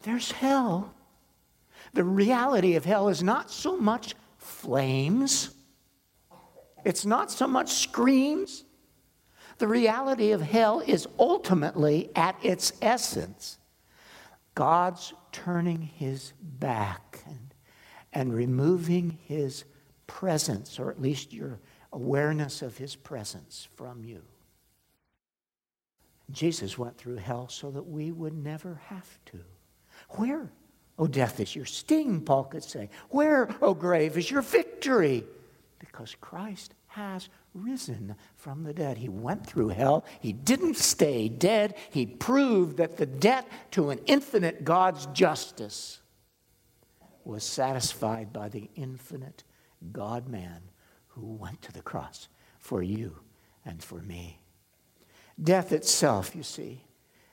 There's 0.01 0.31
hell. 0.31 0.93
The 1.93 2.03
reality 2.03 2.75
of 2.75 2.85
hell 2.85 3.07
is 3.09 3.23
not 3.23 3.49
so 3.49 3.77
much 3.77 4.15
flames, 4.37 5.51
it's 6.85 7.05
not 7.05 7.31
so 7.31 7.47
much 7.47 7.73
screams. 7.73 8.63
The 9.57 9.67
reality 9.67 10.31
of 10.31 10.41
hell 10.41 10.81
is 10.85 11.07
ultimately, 11.17 12.11
at 12.15 12.37
its 12.43 12.73
essence, 12.81 13.57
God's 14.53 15.13
turning 15.31 15.81
his 15.81 16.33
back 16.41 17.23
and, 17.25 17.53
and 18.13 18.33
removing 18.33 19.17
his 19.23 19.65
presence, 20.05 20.79
or 20.79 20.91
at 20.91 21.01
least 21.01 21.33
your 21.33 21.59
awareness 21.91 22.61
of 22.61 22.77
his 22.77 22.95
presence 22.95 23.67
from 23.75 24.03
you. 24.03 24.21
Jesus 26.31 26.77
went 26.77 26.97
through 26.97 27.17
hell 27.17 27.47
so 27.47 27.71
that 27.71 27.87
we 27.87 28.11
would 28.11 28.33
never 28.33 28.81
have 28.87 29.17
to. 29.27 29.39
Where, 30.09 30.51
O 30.99 31.03
oh, 31.03 31.07
death, 31.07 31.39
is 31.39 31.55
your 31.55 31.65
sting, 31.65 32.21
Paul 32.21 32.45
could 32.45 32.63
say? 32.63 32.89
Where, 33.09 33.49
O 33.61 33.67
oh, 33.67 33.73
grave, 33.73 34.17
is 34.17 34.29
your 34.29 34.41
victory? 34.41 35.23
Because 35.79 36.15
Christ 36.19 36.73
has 36.97 37.29
risen 37.53 38.15
from 38.35 38.63
the 38.63 38.73
dead. 38.73 38.97
He 38.97 39.07
went 39.07 39.45
through 39.45 39.69
hell. 39.69 40.03
He 40.19 40.33
didn't 40.33 40.77
stay 40.77 41.29
dead. 41.29 41.75
He 41.91 42.07
proved 42.07 42.77
that 42.77 42.97
the 42.97 43.05
debt 43.05 43.47
to 43.71 43.91
an 43.91 43.99
infinite 44.07 44.63
God's 44.63 45.05
justice 45.07 45.99
was 47.23 47.43
satisfied 47.43 48.33
by 48.33 48.49
the 48.49 48.69
infinite 48.75 49.43
God 49.91 50.27
man 50.27 50.61
who 51.09 51.33
went 51.35 51.61
to 51.61 51.71
the 51.71 51.83
cross 51.83 52.29
for 52.57 52.81
you 52.81 53.17
and 53.63 53.83
for 53.83 53.99
me. 53.99 54.39
Death 55.41 55.71
itself, 55.71 56.35
you 56.35 56.41
see, 56.41 56.81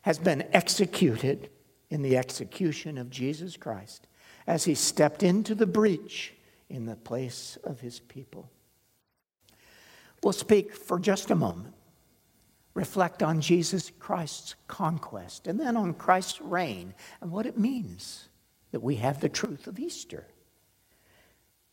has 0.03 0.19
been 0.19 0.45
executed 0.53 1.49
in 1.89 2.03
the 2.03 2.19
execution 2.19 2.99
of 2.99 3.09
Jesus 3.09 3.57
Christ 3.57 4.07
as 4.47 4.65
he 4.65 4.75
stepped 4.75 5.23
into 5.23 5.55
the 5.55 5.67
breach 5.67 6.35
in 6.69 6.85
the 6.85 6.97
place 6.97 7.57
of 7.65 7.81
his 7.81 8.01
people. 8.01 8.51
We'll 10.25 10.33
speak 10.33 10.75
for 10.75 10.99
just 10.99 11.31
a 11.31 11.35
moment, 11.35 11.75
reflect 12.73 13.23
on 13.23 13.43
Jesus 13.43 13.93
Christ's 13.99 14.55
conquest, 14.67 15.47
and 15.47 15.61
then 15.61 15.77
on 15.77 15.93
Christ's 15.93 16.41
reign 16.41 16.95
and 17.21 17.31
what 17.31 17.45
it 17.45 17.59
means 17.59 18.31
that 18.73 18.83
we 18.83 18.97
have 18.97 19.21
the 19.21 19.29
truth 19.29 19.67
of 19.67 19.79
Easter. 19.79 20.27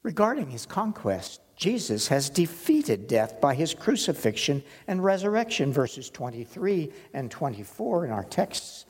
Regarding 0.03 0.49
his 0.49 0.65
conquest, 0.65 1.39
Jesus 1.55 2.09
has 2.09 2.29
defeated 2.29 3.07
death 3.07 3.39
by 3.39 3.55
his 3.55 3.73
crucifixion 3.73 4.63
and 4.85 5.01
resurrection. 5.01 5.71
Verses 5.71 6.09
23 6.09 6.91
and 7.13 7.31
24 7.31 8.05
in 8.05 8.11
our 8.11 8.25
texts 8.25 8.85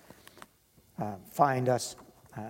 uh, 1.00 1.18
find 1.30 1.70
us, 1.70 1.96
uh, 2.36 2.42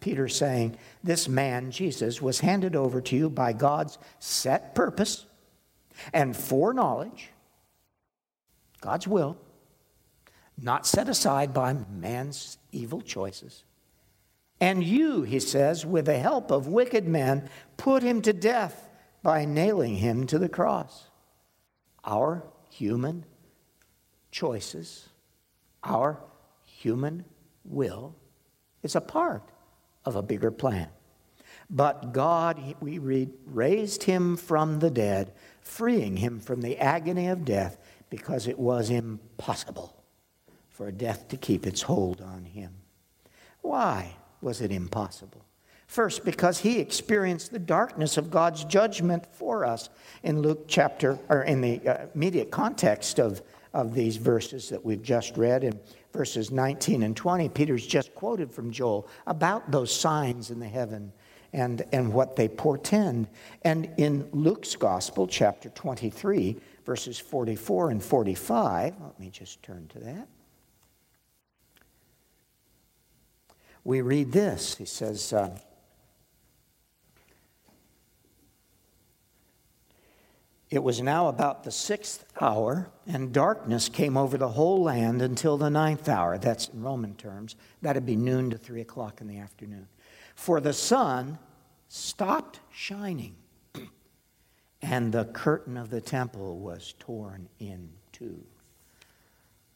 Peter 0.00 0.26
saying, 0.26 0.76
This 1.04 1.28
man, 1.28 1.70
Jesus, 1.70 2.20
was 2.20 2.40
handed 2.40 2.74
over 2.74 3.00
to 3.02 3.14
you 3.14 3.30
by 3.30 3.52
God's 3.52 3.98
set 4.18 4.74
purpose 4.74 5.26
and 6.12 6.36
foreknowledge, 6.36 7.30
God's 8.80 9.06
will, 9.06 9.36
not 10.60 10.86
set 10.86 11.08
aside 11.08 11.54
by 11.54 11.74
man's 11.90 12.58
evil 12.72 13.00
choices. 13.00 13.64
And 14.60 14.84
you, 14.84 15.22
he 15.22 15.40
says, 15.40 15.86
with 15.86 16.04
the 16.04 16.18
help 16.18 16.50
of 16.50 16.66
wicked 16.66 17.08
men, 17.08 17.48
put 17.76 18.02
him 18.02 18.20
to 18.22 18.32
death 18.32 18.90
by 19.22 19.44
nailing 19.44 19.96
him 19.96 20.26
to 20.26 20.38
the 20.38 20.48
cross. 20.48 21.08
Our 22.04 22.44
human 22.68 23.24
choices, 24.30 25.08
our 25.82 26.22
human 26.64 27.24
will 27.64 28.14
is 28.82 28.94
a 28.94 29.00
part 29.00 29.42
of 30.04 30.16
a 30.16 30.22
bigger 30.22 30.50
plan. 30.50 30.88
But 31.68 32.12
God, 32.12 32.74
we 32.80 32.98
read, 32.98 33.30
raised 33.46 34.02
him 34.02 34.36
from 34.36 34.80
the 34.80 34.90
dead, 34.90 35.32
freeing 35.70 36.16
him 36.16 36.40
from 36.40 36.60
the 36.60 36.76
agony 36.78 37.28
of 37.28 37.44
death 37.44 37.78
because 38.10 38.46
it 38.46 38.58
was 38.58 38.90
impossible 38.90 40.02
for 40.68 40.90
death 40.90 41.28
to 41.28 41.36
keep 41.36 41.66
its 41.66 41.82
hold 41.82 42.20
on 42.20 42.44
him. 42.44 42.74
Why? 43.62 44.16
was 44.40 44.60
it 44.60 44.72
impossible? 44.72 45.44
First, 45.86 46.24
because 46.24 46.60
he 46.60 46.78
experienced 46.78 47.50
the 47.50 47.58
darkness 47.58 48.16
of 48.16 48.30
God's 48.30 48.64
judgment 48.64 49.26
for 49.26 49.64
us 49.64 49.90
in 50.22 50.40
Luke 50.40 50.66
chapter, 50.68 51.18
or 51.28 51.42
in 51.42 51.60
the 51.60 51.86
uh, 51.86 52.06
immediate 52.14 52.50
context 52.50 53.18
of, 53.18 53.42
of 53.74 53.92
these 53.92 54.16
verses 54.16 54.68
that 54.68 54.84
we've 54.84 55.02
just 55.02 55.36
read 55.36 55.64
in 55.64 55.78
verses 56.12 56.52
19 56.52 57.02
and 57.02 57.16
20. 57.16 57.48
Peter's 57.48 57.86
just 57.86 58.14
quoted 58.14 58.52
from 58.52 58.70
Joel 58.70 59.08
about 59.26 59.70
those 59.70 59.94
signs 59.94 60.50
in 60.50 60.60
the 60.60 60.68
heaven 60.68 61.12
and, 61.52 61.82
and 61.92 62.12
what 62.12 62.36
they 62.36 62.48
portend. 62.48 63.28
And 63.62 63.90
in 63.96 64.28
Luke's 64.32 64.76
gospel, 64.76 65.26
chapter 65.26 65.68
23, 65.70 66.56
verses 66.84 67.18
44 67.18 67.90
and 67.90 68.02
45, 68.02 68.94
let 69.00 69.20
me 69.20 69.30
just 69.30 69.62
turn 69.62 69.88
to 69.88 69.98
that. 70.00 70.28
we 73.84 74.00
read 74.00 74.32
this. 74.32 74.76
He 74.76 74.84
says, 74.84 75.32
uh, 75.32 75.56
It 80.70 80.84
was 80.84 81.02
now 81.02 81.26
about 81.26 81.64
the 81.64 81.72
sixth 81.72 82.24
hour, 82.40 82.92
and 83.04 83.32
darkness 83.32 83.88
came 83.88 84.16
over 84.16 84.38
the 84.38 84.50
whole 84.50 84.84
land 84.84 85.20
until 85.20 85.56
the 85.56 85.68
ninth 85.68 86.08
hour. 86.08 86.38
That's 86.38 86.68
in 86.68 86.80
Roman 86.80 87.16
terms. 87.16 87.56
That'd 87.82 88.06
be 88.06 88.14
noon 88.14 88.50
to 88.50 88.56
three 88.56 88.80
o'clock 88.80 89.20
in 89.20 89.26
the 89.26 89.38
afternoon. 89.38 89.88
For 90.34 90.60
the 90.60 90.72
sun 90.72 91.38
stopped 91.88 92.60
shining, 92.72 93.36
and 94.82 95.12
the 95.12 95.26
curtain 95.26 95.76
of 95.76 95.90
the 95.90 96.00
temple 96.00 96.58
was 96.58 96.94
torn 96.98 97.48
in 97.58 97.90
two. 98.12 98.42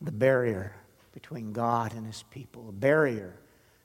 The 0.00 0.12
barrier 0.12 0.75
between 1.12 1.52
God 1.52 1.94
and 1.94 2.06
his 2.06 2.25
people, 2.30 2.68
a 2.68 2.73
barrier 2.73 3.34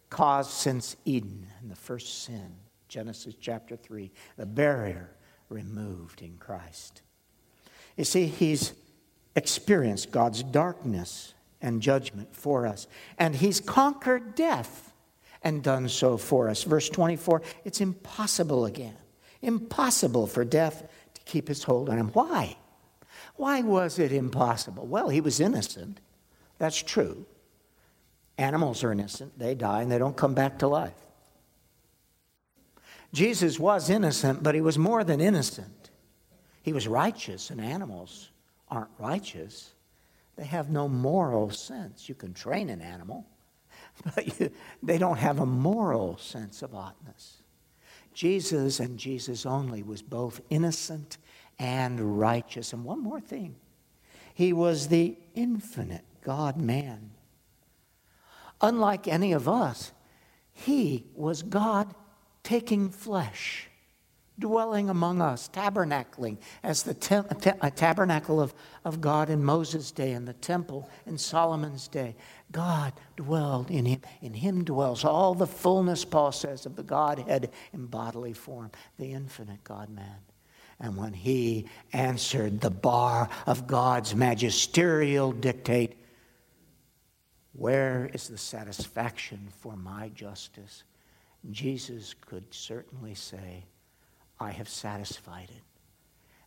caused 0.09 0.51
since 0.51 0.95
Eden 1.05 1.47
and 1.61 1.69
the 1.69 1.75
first 1.75 2.23
sin, 2.23 2.55
Genesis 2.87 3.35
chapter 3.39 3.75
3, 3.75 4.11
the 4.37 4.45
barrier 4.45 5.11
removed 5.49 6.21
in 6.21 6.37
Christ. 6.37 7.01
You 7.97 8.03
see, 8.03 8.25
he's 8.27 8.73
experienced 9.35 10.11
God's 10.11 10.41
darkness 10.43 11.33
and 11.61 11.81
judgment 11.81 12.35
for 12.35 12.65
us, 12.65 12.87
and 13.17 13.35
he's 13.35 13.59
conquered 13.59 14.35
death 14.35 14.88
and 15.41 15.63
done 15.63 15.89
so 15.89 16.17
for 16.17 16.49
us. 16.49 16.63
Verse 16.63 16.89
24 16.89 17.41
it's 17.65 17.81
impossible 17.81 18.65
again, 18.65 18.97
impossible 19.41 20.27
for 20.27 20.43
death 20.45 20.87
to 21.13 21.21
keep 21.23 21.47
his 21.47 21.63
hold 21.63 21.89
on 21.89 21.97
him. 21.97 22.09
Why? 22.09 22.57
Why 23.35 23.61
was 23.61 23.99
it 23.99 24.11
impossible? 24.11 24.85
Well, 24.85 25.09
he 25.09 25.21
was 25.21 25.39
innocent. 25.39 26.01
That's 26.57 26.81
true. 26.81 27.25
Animals 28.37 28.83
are 28.83 28.91
innocent, 28.91 29.37
they 29.37 29.55
die 29.55 29.81
and 29.81 29.91
they 29.91 29.97
don't 29.97 30.15
come 30.15 30.33
back 30.33 30.59
to 30.59 30.67
life. 30.67 30.93
Jesus 33.11 33.59
was 33.59 33.89
innocent, 33.89 34.43
but 34.43 34.55
he 34.55 34.61
was 34.61 34.77
more 34.77 35.03
than 35.03 35.19
innocent. 35.19 35.89
He 36.61 36.73
was 36.73 36.87
righteous, 36.87 37.49
and 37.49 37.59
animals 37.59 38.29
aren't 38.69 38.91
righteous. 38.99 39.71
They 40.35 40.45
have 40.45 40.69
no 40.69 40.87
moral 40.87 41.49
sense. 41.49 42.07
You 42.07 42.15
can 42.15 42.33
train 42.33 42.69
an 42.69 42.81
animal, 42.81 43.25
but 44.03 44.39
you, 44.39 44.51
they 44.81 44.97
don't 44.97 45.17
have 45.17 45.39
a 45.39 45.45
moral 45.45 46.17
sense 46.17 46.61
of 46.61 46.73
oughtness. 46.73 47.41
Jesus 48.13 48.79
and 48.79 48.97
Jesus 48.97 49.45
only 49.45 49.83
was 49.83 50.01
both 50.01 50.41
innocent 50.49 51.17
and 51.57 52.19
righteous. 52.19 52.73
And 52.73 52.83
one 52.83 53.01
more 53.01 53.21
thing 53.21 53.55
he 54.33 54.53
was 54.53 54.87
the 54.87 55.17
infinite 55.35 56.05
God 56.21 56.57
man. 56.57 57.11
Unlike 58.61 59.07
any 59.07 59.31
of 59.31 59.47
us, 59.47 59.91
he 60.51 61.05
was 61.15 61.41
God 61.41 61.93
taking 62.43 62.89
flesh, 62.89 63.68
dwelling 64.39 64.89
among 64.89 65.21
us, 65.21 65.49
tabernacling 65.49 66.37
as 66.63 66.83
the 66.83 66.93
te- 66.93 67.21
te- 67.39 67.69
tabernacle 67.75 68.41
of, 68.41 68.53
of 68.85 69.01
God 69.01 69.29
in 69.29 69.43
Moses' 69.43 69.91
day 69.91 70.13
and 70.13 70.27
the 70.27 70.33
temple 70.33 70.89
in 71.05 71.17
Solomon's 71.17 71.87
day. 71.87 72.15
God 72.51 72.93
dwelled 73.15 73.69
in 73.69 73.85
him. 73.85 74.01
In 74.21 74.33
him 74.33 74.63
dwells 74.63 75.05
all 75.05 75.35
the 75.35 75.47
fullness, 75.47 76.05
Paul 76.05 76.31
says, 76.31 76.65
of 76.65 76.75
the 76.75 76.83
Godhead 76.83 77.51
in 77.73 77.85
bodily 77.85 78.33
form, 78.33 78.71
the 78.97 79.11
infinite 79.11 79.63
God 79.63 79.89
man. 79.89 80.17
And 80.79 80.95
when 80.95 81.13
he 81.13 81.67
answered 81.91 82.61
the 82.61 82.69
bar 82.69 83.29
of 83.45 83.67
God's 83.67 84.15
magisterial 84.15 85.31
dictate, 85.33 85.97
where 87.51 88.09
is 88.13 88.29
the 88.29 88.37
satisfaction 88.37 89.49
for 89.59 89.75
my 89.75 90.09
justice? 90.09 90.83
Jesus 91.51 92.15
could 92.21 92.53
certainly 92.53 93.13
say, 93.13 93.65
I 94.39 94.51
have 94.51 94.69
satisfied 94.69 95.49
it. 95.49 95.63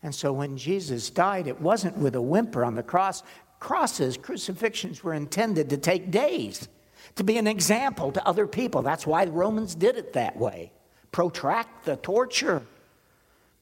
And 0.02 0.14
so 0.14 0.32
when 0.32 0.56
Jesus 0.56 1.10
died, 1.10 1.46
it 1.46 1.60
wasn't 1.60 1.98
with 1.98 2.14
a 2.14 2.22
whimper 2.22 2.64
on 2.64 2.74
the 2.74 2.82
cross. 2.82 3.22
Crosses, 3.60 4.16
crucifixions 4.16 5.04
were 5.04 5.14
intended 5.14 5.70
to 5.70 5.76
take 5.76 6.10
days, 6.10 6.68
to 7.14 7.22
be 7.22 7.38
an 7.38 7.46
example 7.46 8.10
to 8.12 8.26
other 8.26 8.46
people. 8.46 8.82
That's 8.82 9.06
why 9.06 9.24
the 9.24 9.32
Romans 9.32 9.74
did 9.74 9.96
it 9.96 10.14
that 10.14 10.36
way 10.36 10.72
protract 11.12 11.84
the 11.84 11.96
torture. 11.96 12.62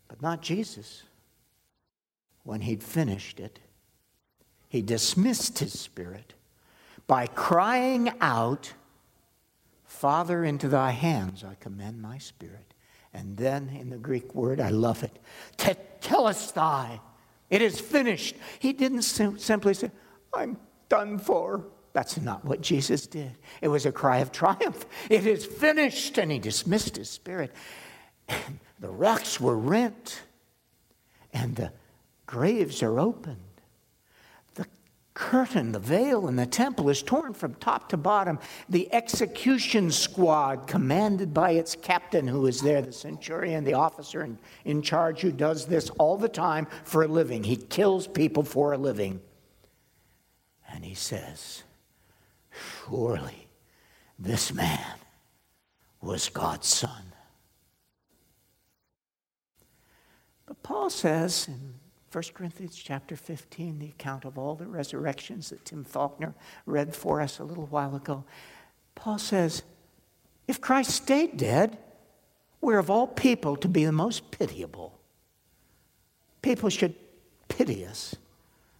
But 0.08 0.22
not 0.22 0.40
Jesus. 0.40 1.02
When 2.44 2.62
he'd 2.62 2.82
finished 2.82 3.38
it, 3.38 3.58
he 4.68 4.82
dismissed 4.82 5.58
his 5.58 5.78
spirit 5.78 6.32
by 7.06 7.26
crying 7.26 8.12
out, 8.20 8.72
Father, 9.84 10.44
into 10.44 10.68
thy 10.68 10.92
hands 10.92 11.44
I 11.44 11.56
commend 11.56 12.00
my 12.00 12.18
spirit. 12.18 12.72
And 13.12 13.36
then 13.36 13.68
in 13.68 13.90
the 13.90 13.96
Greek 13.96 14.34
word, 14.34 14.60
I 14.60 14.70
love 14.70 15.02
it, 15.02 15.18
tetelestai. 15.56 17.00
It 17.48 17.62
is 17.62 17.80
finished. 17.80 18.36
He 18.60 18.72
didn't 18.72 19.02
sim- 19.02 19.38
simply 19.38 19.74
say, 19.74 19.90
I'm 20.32 20.56
done 20.88 21.18
for. 21.18 21.64
That's 21.92 22.20
not 22.20 22.44
what 22.44 22.60
Jesus 22.60 23.08
did. 23.08 23.32
It 23.60 23.66
was 23.66 23.86
a 23.86 23.90
cry 23.90 24.18
of 24.18 24.30
triumph. 24.30 24.86
It 25.08 25.26
is 25.26 25.44
finished. 25.44 26.18
And 26.18 26.30
he 26.30 26.38
dismissed 26.38 26.96
his 26.96 27.10
spirit. 27.10 27.52
And 28.28 28.60
the 28.78 28.88
rocks 28.88 29.40
were 29.40 29.58
rent, 29.58 30.22
and 31.32 31.56
the 31.56 31.72
graves 32.26 32.80
are 32.82 33.00
opened 33.00 33.49
curtain, 35.14 35.72
the 35.72 35.78
veil 35.78 36.28
in 36.28 36.36
the 36.36 36.46
temple 36.46 36.88
is 36.88 37.02
torn 37.02 37.34
from 37.34 37.54
top 37.54 37.88
to 37.90 37.96
bottom. 37.96 38.38
The 38.68 38.92
execution 38.94 39.90
squad, 39.90 40.66
commanded 40.66 41.34
by 41.34 41.52
its 41.52 41.74
captain 41.74 42.26
who 42.26 42.46
is 42.46 42.60
there, 42.60 42.82
the 42.82 42.92
centurion, 42.92 43.64
the 43.64 43.74
officer 43.74 44.22
in, 44.22 44.38
in 44.64 44.82
charge 44.82 45.20
who 45.20 45.32
does 45.32 45.66
this 45.66 45.90
all 45.98 46.16
the 46.16 46.28
time 46.28 46.66
for 46.84 47.02
a 47.02 47.08
living. 47.08 47.44
He 47.44 47.56
kills 47.56 48.06
people 48.06 48.42
for 48.42 48.72
a 48.72 48.78
living. 48.78 49.20
And 50.72 50.84
he 50.84 50.94
says, 50.94 51.64
Surely 52.50 53.48
this 54.18 54.52
man 54.52 54.98
was 56.00 56.28
God's 56.28 56.68
son. 56.68 57.12
But 60.46 60.62
Paul 60.62 60.90
says 60.90 61.46
in 61.48 61.74
1 62.12 62.24
Corinthians 62.34 62.76
chapter 62.76 63.14
15, 63.14 63.78
the 63.78 63.86
account 63.86 64.24
of 64.24 64.36
all 64.36 64.56
the 64.56 64.66
resurrections 64.66 65.50
that 65.50 65.64
Tim 65.64 65.84
Faulkner 65.84 66.34
read 66.66 66.94
for 66.94 67.20
us 67.20 67.38
a 67.38 67.44
little 67.44 67.66
while 67.66 67.94
ago. 67.94 68.24
Paul 68.96 69.18
says, 69.18 69.62
if 70.48 70.60
Christ 70.60 70.90
stayed 70.90 71.36
dead, 71.36 71.78
we're 72.60 72.78
of 72.80 72.90
all 72.90 73.06
people 73.06 73.56
to 73.56 73.68
be 73.68 73.84
the 73.84 73.92
most 73.92 74.32
pitiable. 74.32 74.98
People 76.42 76.68
should 76.68 76.96
pity 77.48 77.86
us 77.86 78.16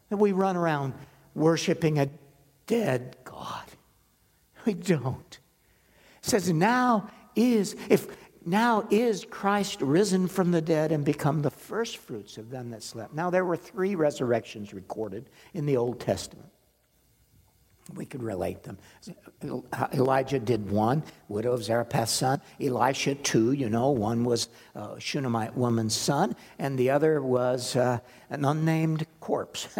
that 0.09 0.17
we 0.17 0.33
run 0.33 0.57
around 0.57 0.95
worshiping 1.35 2.01
a 2.01 2.09
dead 2.67 3.17
God. 3.25 3.65
We 4.67 4.75
don't. 4.75 5.39
Says, 6.21 6.53
now 6.53 7.09
is, 7.37 7.77
if 7.89 8.09
now 8.45 8.87
is 8.91 9.27
Christ 9.29 9.81
risen 9.81 10.27
from 10.27 10.51
the 10.51 10.63
dead 10.63 10.93
and 10.93 11.05
become 11.05 11.43
the 11.43 11.51
first 11.51 11.99
fruits 11.99 12.39
of 12.39 12.51
them 12.51 12.71
that 12.71 12.83
slept. 12.83 13.15
Now, 13.15 13.31
there 13.31 13.45
were 13.45 13.57
three 13.57 13.95
resurrections 13.95 14.73
recorded 14.73 15.29
in 15.55 15.67
the 15.67 15.77
Old 15.77 16.01
Testament. 16.01 16.49
We 17.95 18.07
could 18.07 18.23
relate 18.23 18.63
them. 18.63 18.79
Elijah 19.93 20.39
did 20.39 20.71
one, 20.71 21.03
widow 21.29 21.53
of 21.53 21.65
Zarephath's 21.65 22.13
son. 22.13 22.41
Elisha, 22.61 23.17
two, 23.17 23.53
you 23.53 23.69
know, 23.69 23.91
one 23.91 24.25
was 24.25 24.49
a 24.75 25.01
Shunammite 25.01 25.57
woman's 25.57 25.97
son, 25.97 26.37
and 26.59 26.79
the 26.79 26.91
other 26.91 27.21
was 27.21 27.75
uh, 27.75 27.99
an 28.31 28.45
unnamed 28.45 29.07
corpse. 29.19 29.69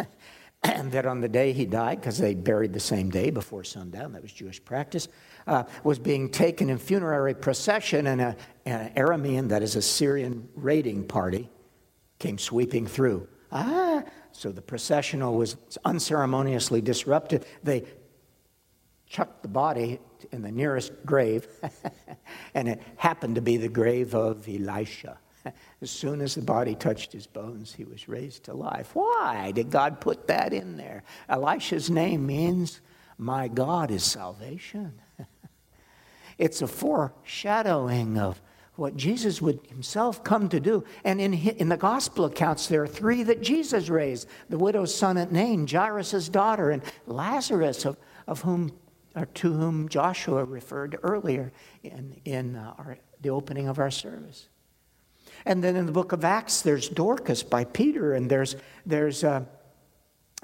and 0.63 0.91
that 0.91 1.05
on 1.05 1.21
the 1.21 1.29
day 1.29 1.53
he 1.53 1.65
died, 1.65 1.99
because 1.99 2.17
they 2.17 2.33
buried 2.33 2.73
the 2.73 2.79
same 2.79 3.09
day 3.09 3.29
before 3.29 3.63
sundown, 3.63 4.13
that 4.13 4.21
was 4.21 4.31
Jewish 4.31 4.63
practice, 4.63 5.07
uh, 5.47 5.63
was 5.83 5.99
being 5.99 6.29
taken 6.29 6.69
in 6.69 6.77
funerary 6.77 7.33
procession, 7.33 8.07
and 8.07 8.21
a, 8.21 8.35
an 8.65 8.91
Aramean, 8.95 9.49
that 9.49 9.63
is 9.63 9.75
a 9.75 9.81
Syrian 9.81 10.47
raiding 10.55 11.05
party, 11.05 11.49
came 12.19 12.37
sweeping 12.37 12.87
through. 12.87 13.27
Ah, 13.51 14.03
so 14.31 14.51
the 14.51 14.61
processional 14.61 15.35
was 15.35 15.57
unceremoniously 15.83 16.81
disrupted. 16.81 17.45
They 17.63 17.83
chucked 19.05 19.41
the 19.41 19.49
body 19.49 19.99
in 20.31 20.41
the 20.41 20.51
nearest 20.51 20.93
grave, 21.05 21.47
and 22.53 22.69
it 22.69 22.81
happened 22.95 23.35
to 23.35 23.41
be 23.41 23.57
the 23.57 23.67
grave 23.67 24.15
of 24.15 24.47
Elisha. 24.47 25.17
As 25.81 25.89
soon 25.89 26.21
as 26.21 26.35
the 26.35 26.41
body 26.41 26.75
touched 26.75 27.13
his 27.13 27.27
bones, 27.27 27.73
he 27.73 27.83
was 27.83 28.07
raised 28.07 28.43
to 28.45 28.53
life. 28.53 28.91
Why 28.93 29.51
did 29.51 29.69
God 29.69 29.99
put 29.99 30.27
that 30.27 30.53
in 30.53 30.77
there? 30.77 31.03
Elisha's 31.29 31.89
name 31.89 32.25
means, 32.25 32.81
My 33.17 33.47
God 33.47 33.91
is 33.91 34.03
salvation. 34.03 34.93
It's 36.37 36.63
a 36.63 36.67
foreshadowing 36.67 38.17
of 38.17 38.41
what 38.75 38.97
Jesus 38.97 39.43
would 39.43 39.59
himself 39.67 40.23
come 40.23 40.49
to 40.49 40.59
do. 40.59 40.83
And 41.03 41.21
in, 41.21 41.33
in 41.33 41.69
the 41.69 41.77
gospel 41.77 42.25
accounts, 42.25 42.65
there 42.65 42.81
are 42.81 42.87
three 42.87 43.21
that 43.23 43.43
Jesus 43.43 43.89
raised 43.89 44.27
the 44.49 44.57
widow's 44.57 44.95
son 44.95 45.19
at 45.19 45.31
Nain, 45.31 45.67
Jairus' 45.67 46.29
daughter, 46.29 46.71
and 46.71 46.81
Lazarus, 47.05 47.85
of, 47.85 47.95
of 48.25 48.41
whom 48.41 48.71
or 49.15 49.25
to 49.25 49.53
whom 49.53 49.89
Joshua 49.89 50.45
referred 50.45 50.97
earlier 51.03 51.51
in, 51.83 52.19
in 52.25 52.55
uh, 52.55 52.73
our, 52.77 52.97
the 53.21 53.29
opening 53.29 53.67
of 53.67 53.77
our 53.77 53.91
service. 53.91 54.47
And 55.45 55.63
then 55.63 55.75
in 55.75 55.85
the 55.85 55.91
book 55.91 56.11
of 56.11 56.23
Acts, 56.23 56.61
there's 56.61 56.89
Dorcas 56.89 57.43
by 57.43 57.65
Peter, 57.65 58.13
and 58.13 58.29
there's, 58.29 58.55
there's 58.85 59.23
uh, 59.23 59.45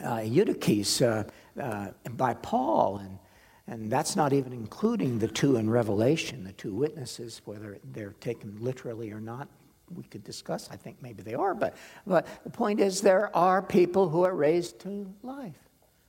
uh, 0.03 0.21
Eutychus 0.23 1.01
uh, 1.01 1.23
uh, 1.61 1.87
by 2.11 2.33
Paul, 2.35 2.97
and, 2.97 3.19
and 3.67 3.91
that's 3.91 4.15
not 4.15 4.33
even 4.33 4.53
including 4.53 5.19
the 5.19 5.27
two 5.27 5.57
in 5.57 5.69
Revelation, 5.69 6.43
the 6.43 6.53
two 6.53 6.73
witnesses, 6.73 7.41
whether 7.45 7.77
they're 7.91 8.15
taken 8.19 8.57
literally 8.59 9.11
or 9.11 9.19
not. 9.19 9.47
We 9.93 10.03
could 10.03 10.23
discuss. 10.23 10.69
I 10.69 10.75
think 10.75 10.97
maybe 11.01 11.23
they 11.23 11.33
are, 11.33 11.55
but, 11.55 11.75
but 12.05 12.27
the 12.43 12.49
point 12.49 12.79
is 12.79 13.01
there 13.01 13.33
are 13.35 13.61
people 13.61 14.09
who 14.09 14.23
are 14.25 14.35
raised 14.35 14.79
to 14.81 15.13
life. 15.23 15.55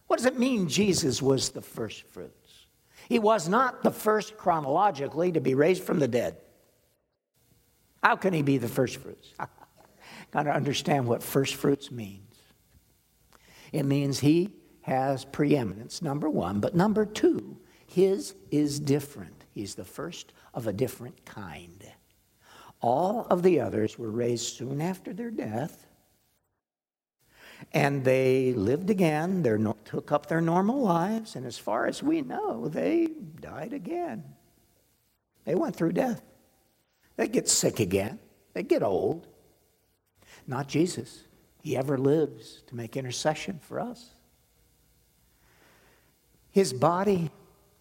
What 0.08 0.16
does 0.16 0.26
it 0.26 0.38
mean 0.38 0.68
Jesus 0.68 1.22
was 1.22 1.50
the 1.50 1.62
first 1.62 2.02
fruits? 2.08 2.66
He 3.08 3.18
was 3.18 3.48
not 3.48 3.82
the 3.82 3.90
first 3.90 4.36
chronologically 4.36 5.32
to 5.32 5.40
be 5.40 5.54
raised 5.54 5.84
from 5.84 5.98
the 5.98 6.08
dead. 6.08 6.36
How 8.02 8.16
can 8.16 8.32
he 8.32 8.42
be 8.42 8.58
the 8.58 8.68
first 8.68 8.96
fruits? 8.96 9.34
Got 10.30 10.44
to 10.44 10.54
understand 10.54 11.06
what 11.06 11.22
first 11.22 11.54
fruits 11.54 11.90
means. 11.90 12.36
It 13.72 13.84
means 13.84 14.20
he 14.20 14.50
has 14.82 15.24
preeminence, 15.24 16.00
number 16.00 16.30
one. 16.30 16.60
But 16.60 16.74
number 16.74 17.04
two, 17.04 17.58
his 17.86 18.34
is 18.50 18.80
different. 18.80 19.44
He's 19.52 19.74
the 19.74 19.84
first 19.84 20.32
of 20.54 20.66
a 20.66 20.72
different 20.72 21.24
kind. 21.24 21.84
All 22.80 23.26
of 23.28 23.42
the 23.42 23.60
others 23.60 23.98
were 23.98 24.10
raised 24.10 24.56
soon 24.56 24.80
after 24.80 25.12
their 25.12 25.30
death, 25.30 25.86
and 27.72 28.04
they 28.04 28.52
lived 28.52 28.88
again, 28.88 29.42
they 29.42 29.56
took 29.84 30.12
up 30.12 30.26
their 30.26 30.40
normal 30.40 30.80
lives, 30.80 31.34
and 31.34 31.44
as 31.44 31.58
far 31.58 31.86
as 31.86 32.02
we 32.02 32.22
know, 32.22 32.68
they 32.68 33.08
died 33.40 33.72
again. 33.72 34.22
They 35.44 35.56
went 35.56 35.74
through 35.74 35.92
death. 35.92 36.22
They 37.18 37.26
get 37.26 37.48
sick 37.48 37.80
again, 37.80 38.20
they 38.54 38.62
get 38.62 38.82
old. 38.82 39.26
Not 40.46 40.68
Jesus. 40.68 41.24
He 41.62 41.76
ever 41.76 41.98
lives 41.98 42.62
to 42.68 42.76
make 42.76 42.96
intercession 42.96 43.58
for 43.60 43.80
us. 43.80 44.14
His 46.50 46.72
body 46.72 47.30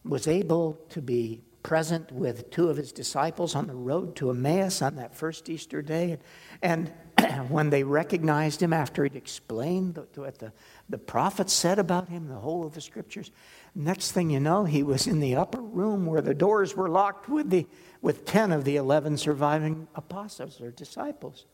was 0.04 0.28
able 0.28 0.78
to 0.90 1.02
be 1.02 1.44
present 1.64 2.12
with 2.12 2.50
two 2.50 2.70
of 2.70 2.78
his 2.78 2.92
disciples 2.92 3.54
on 3.56 3.68
the 3.68 3.76
road 3.76 4.16
to 4.16 4.30
Emmaus 4.30 4.82
on 4.82 4.96
that 4.96 5.16
first 5.16 5.50
Easter 5.50 5.82
day. 5.82 6.18
And 6.62 6.92
when 7.50 7.70
they 7.70 7.84
recognized 7.84 8.62
him 8.62 8.74
after 8.74 9.04
he'd 9.04 9.16
explained 9.16 9.98
what 10.16 10.40
the, 10.40 10.52
the 10.90 10.98
prophets 10.98 11.54
said 11.54 11.78
about 11.78 12.10
him, 12.10 12.28
the 12.28 12.36
whole 12.36 12.66
of 12.66 12.74
the 12.74 12.82
scriptures, 12.82 13.32
next 13.78 14.12
thing 14.12 14.30
you 14.30 14.40
know, 14.40 14.66
he 14.66 14.84
was 14.84 15.08
in 15.08 15.20
the 15.20 15.36
upper 15.36 15.62
room 15.62 16.06
where 16.06 16.22
the 16.22 16.34
doors 16.34 16.76
were 16.76 16.90
locked 16.90 17.30
with, 17.30 17.50
the, 17.50 17.68
with 18.02 18.26
10 18.26 18.52
of 18.52 18.66
the 18.66 18.76
11 18.76 19.18
surviving 19.18 19.88
apostles 19.96 20.60
or 20.60 20.72
disciples. 20.72 21.46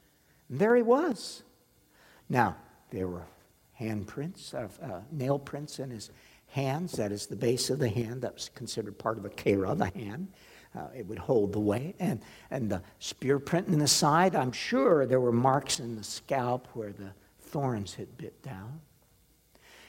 And 0.50 0.60
there 0.60 0.76
he 0.76 0.82
was. 0.82 1.44
Now, 2.30 2.56
there 2.90 3.08
were 3.08 3.26
handprints, 3.80 4.54
of, 4.54 4.80
uh, 4.82 5.02
nail 5.12 5.38
prints 5.38 5.80
in 5.80 5.90
his 5.90 6.12
hands. 6.48 6.94
That 6.94 7.12
is 7.12 7.28
the 7.28 7.36
base 7.36 7.70
of 7.70 7.80
the 7.80 7.90
hand. 7.90 8.22
That 8.22 8.36
was 8.36 8.50
considered 8.50 8.98
part 8.98 9.18
of 9.18 9.24
the 9.24 9.30
kera, 9.30 9.78
the 9.78 9.98
hand. 10.00 10.30
Uh, 10.76 10.88
it 10.96 11.06
would 11.06 11.20
hold 11.20 11.52
the 11.54 11.60
weight. 11.60 11.96
And, 12.00 12.22
and 12.50 12.70
the 12.70 12.82
spear 13.00 13.38
print 13.38 13.68
in 13.68 13.80
the 13.80 13.88
side, 13.88 14.36
I'm 14.36 14.52
sure 14.52 15.06
there 15.06 15.20
were 15.20 15.32
marks 15.32 15.80
in 15.80 15.96
the 15.96 16.04
scalp 16.04 16.68
where 16.74 16.94
the 16.94 17.14
thorns 17.40 17.96
had 17.96 18.18
bit 18.18 18.42
down. 18.42 18.82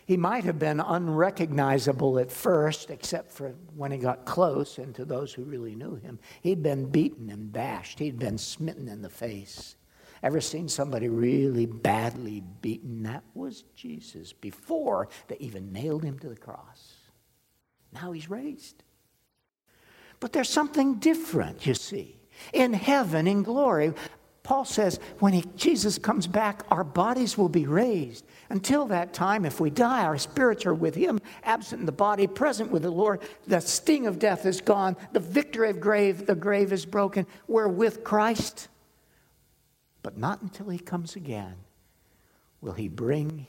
He 0.07 0.17
might 0.17 0.45
have 0.45 0.59
been 0.59 0.81
unrecognizable 0.81 2.19
at 2.19 2.31
first, 2.31 2.91
except 2.91 3.33
for 3.33 3.55
when 3.75 3.91
he 3.91 3.99
got 3.99 4.27
close, 4.27 4.79
and 4.79 4.95
to 4.95 5.05
those 5.05 5.33
who 5.33 5.45
really 5.45 5.75
knew 5.75 5.97
him. 5.97 6.19
He'd 6.43 6.63
been 6.63 6.91
beaten 6.91 7.31
and 7.31 7.53
bashed, 7.53 7.99
he'd 7.99 8.19
been 8.19 8.39
smitten 8.39 8.89
in 8.89 9.03
the 9.03 9.09
face. 9.09 9.77
Ever 10.23 10.41
seen 10.41 10.69
somebody 10.69 11.09
really 11.09 11.67
badly 11.67 12.43
beaten? 12.63 13.03
That 13.03 13.25
was 13.35 13.65
Jesus 13.75 14.33
before 14.33 15.09
they 15.29 15.37
even 15.39 15.73
nailed 15.73 16.03
him 16.03 16.19
to 16.21 16.29
the 16.29 16.37
cross. 16.37 16.95
Now 17.93 18.13
he's 18.13 18.31
raised. 18.31 18.83
But 20.21 20.33
there's 20.33 20.49
something 20.49 20.95
different, 20.95 21.67
you 21.67 21.75
see. 21.75 22.19
In 22.53 22.73
heaven, 22.73 23.27
in 23.27 23.43
glory, 23.43 23.93
Paul 24.45 24.67
says 24.67 25.01
when 25.19 25.33
he, 25.33 25.43
Jesus 25.57 25.99
comes 25.99 26.27
back, 26.27 26.65
our 26.71 26.85
bodies 26.85 27.37
will 27.37 27.49
be 27.49 27.67
raised. 27.67 28.27
Until 28.51 28.85
that 28.87 29.15
time, 29.15 29.47
if 29.47 29.59
we 29.59 29.71
die, 29.71 30.05
our 30.05 30.19
spirits 30.19 30.67
are 30.67 30.75
with 30.75 30.95
him, 30.95 31.19
absent 31.43 31.81
in 31.81 31.87
the 31.87 31.93
body, 31.93 32.27
present 32.27 32.71
with 32.71 32.83
the 32.83 32.91
Lord. 32.91 33.23
The 33.47 33.61
sting 33.61 34.07
of 34.07 34.19
death 34.19 34.45
is 34.45 34.61
gone. 34.61 34.97
The 35.13 35.21
victory 35.21 35.71
of 35.71 35.81
grave, 35.81 36.27
the 36.27 36.35
grave 36.35 36.73
is 36.73 36.85
broken. 36.85 37.27
We're 37.49 37.69
with 37.69 38.05
Christ. 38.05 38.69
But 40.03 40.19
not 40.19 40.43
until 40.43 40.69
he 40.69 40.79
comes 40.79 41.17
again 41.17 41.57
will 42.61 42.75
he 42.75 42.89
bring 42.89 43.47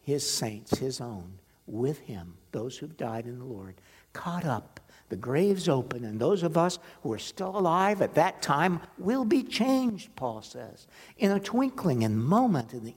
his 0.00 0.28
saints, 0.28 0.78
his 0.78 1.00
own, 1.00 1.40
with 1.66 1.98
him, 1.98 2.34
those 2.52 2.76
who've 2.78 2.96
died 2.96 3.26
in 3.26 3.40
the 3.40 3.44
Lord, 3.44 3.74
caught 4.12 4.44
up, 4.44 4.80
the 5.08 5.16
graves 5.16 5.68
open, 5.68 6.04
and 6.04 6.20
those 6.20 6.42
of 6.42 6.58
us 6.58 6.78
who 7.02 7.12
are 7.12 7.18
still 7.18 7.56
alive 7.58 8.02
at 8.02 8.14
that 8.14 8.42
time 8.42 8.80
will 8.98 9.24
be 9.24 9.42
changed, 9.42 10.14
Paul 10.16 10.42
says, 10.42 10.86
in 11.16 11.30
a 11.30 11.40
twinkling 11.40 12.04
and 12.04 12.22
moment, 12.22 12.74
in 12.74 12.84
the 12.84 12.94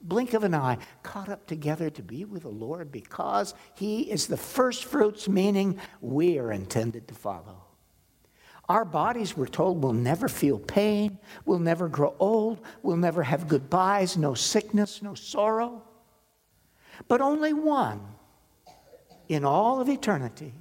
blink 0.00 0.34
of 0.34 0.44
an 0.44 0.54
eye, 0.54 0.78
caught 1.02 1.28
up 1.28 1.46
together 1.46 1.88
to 1.90 2.02
be 2.02 2.24
with 2.24 2.42
the 2.42 2.48
Lord 2.48 2.92
because 2.92 3.54
he 3.74 4.02
is 4.02 4.26
the 4.26 4.36
first 4.36 4.84
fruits, 4.84 5.28
meaning 5.28 5.78
we 6.00 6.38
are 6.38 6.52
intended 6.52 7.08
to 7.08 7.14
follow. 7.14 7.64
Our 8.68 8.84
bodies, 8.84 9.36
we're 9.36 9.46
told, 9.46 9.82
will 9.82 9.92
never 9.92 10.28
feel 10.28 10.58
pain, 10.58 11.18
will 11.44 11.58
never 11.58 11.88
grow 11.88 12.14
old, 12.18 12.60
will 12.82 12.96
never 12.96 13.22
have 13.22 13.48
goodbyes, 13.48 14.16
no 14.16 14.34
sickness, 14.34 15.02
no 15.02 15.14
sorrow. 15.14 15.82
But 17.08 17.20
only 17.20 17.52
one 17.52 18.00
in 19.28 19.44
all 19.44 19.80
of 19.80 19.88
eternity 19.88 20.54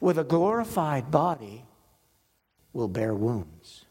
with 0.00 0.18
a 0.18 0.24
glorified 0.24 1.10
body 1.10 1.64
will 2.72 2.88
bear 2.88 3.14
wounds. 3.14 3.84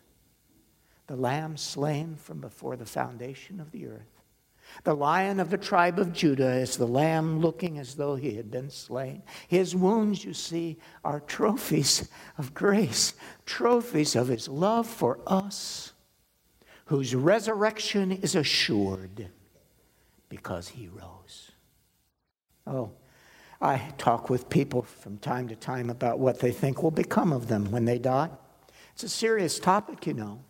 The 1.08 1.16
lamb 1.16 1.58
slain 1.58 2.16
from 2.16 2.40
before 2.40 2.76
the 2.76 2.86
foundation 2.86 3.60
of 3.60 3.72
the 3.72 3.88
earth 3.88 4.20
the 4.84 4.96
lion 4.96 5.40
of 5.40 5.50
the 5.50 5.58
tribe 5.58 6.00
of 6.00 6.14
Judah 6.14 6.54
is 6.54 6.78
the 6.78 6.88
lamb 6.88 7.40
looking 7.40 7.80
as 7.80 7.96
though 7.96 8.16
he 8.16 8.36
had 8.36 8.50
been 8.50 8.70
slain. 8.70 9.24
His 9.48 9.76
wounds, 9.76 10.24
you 10.24 10.34
see, 10.34 10.78
are 11.04 11.20
trophies 11.22 12.10
of 12.38 12.54
grace, 12.54 13.14
trophies 13.46 14.16
of 14.16 14.28
his 14.28 14.48
love 14.48 14.88
for 14.88 15.20
us, 15.28 15.94
whose 16.86 17.14
resurrection 17.14 18.12
is 18.12 18.36
assured 18.36 19.30
because 20.30 20.70
he 20.70 20.88
rose. 20.88 21.52
Oh, 22.66 22.92
I 23.62 23.92
talk 23.98 24.30
with 24.30 24.50
people 24.50 24.84
from 24.84 25.18
time 25.18 25.50
to 25.50 25.56
time 25.56 25.90
about 25.90 26.20
what 26.20 26.40
they 26.40 26.52
think 26.52 26.82
will 26.82 26.92
become 26.92 27.34
of 27.34 27.48
them 27.48 27.72
when 27.72 27.86
they 27.86 28.00
die. 28.00 28.30
It's 28.94 29.04
a 29.04 29.10
serious 29.10 29.60
topic, 29.60 30.08
you 30.08 30.14
know. 30.14 30.42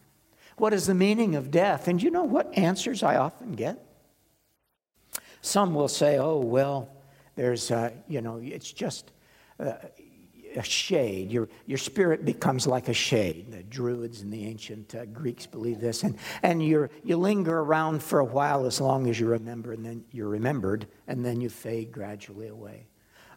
What 0.57 0.73
is 0.73 0.85
the 0.85 0.93
meaning 0.93 1.35
of 1.35 1.51
death? 1.51 1.87
And 1.87 2.01
you 2.01 2.11
know 2.11 2.23
what 2.23 2.55
answers 2.57 3.01
I 3.01 3.15
often 3.15 3.53
get? 3.53 3.83
Some 5.41 5.73
will 5.73 5.87
say, 5.87 6.17
oh, 6.17 6.37
well, 6.37 6.89
there's, 7.35 7.71
uh, 7.71 7.91
you 8.07 8.21
know, 8.21 8.37
it's 8.43 8.71
just 8.71 9.11
uh, 9.59 9.73
a 10.55 10.63
shade. 10.63 11.31
Your, 11.31 11.47
your 11.65 11.77
spirit 11.77 12.25
becomes 12.25 12.67
like 12.67 12.89
a 12.89 12.93
shade. 12.93 13.51
The 13.51 13.63
Druids 13.63 14.21
and 14.21 14.31
the 14.31 14.45
ancient 14.45 14.93
uh, 14.93 15.05
Greeks 15.05 15.45
believe 15.45 15.79
this. 15.79 16.03
And, 16.03 16.17
and 16.43 16.61
you 16.61 16.89
you 17.03 17.17
linger 17.17 17.59
around 17.59 18.03
for 18.03 18.19
a 18.19 18.25
while 18.25 18.65
as 18.65 18.81
long 18.81 19.07
as 19.07 19.19
you 19.19 19.27
remember, 19.27 19.73
and 19.73 19.85
then 19.85 20.03
you're 20.11 20.27
remembered, 20.27 20.87
and 21.07 21.25
then 21.25 21.39
you 21.41 21.49
fade 21.49 21.91
gradually 21.91 22.47
away. 22.47 22.87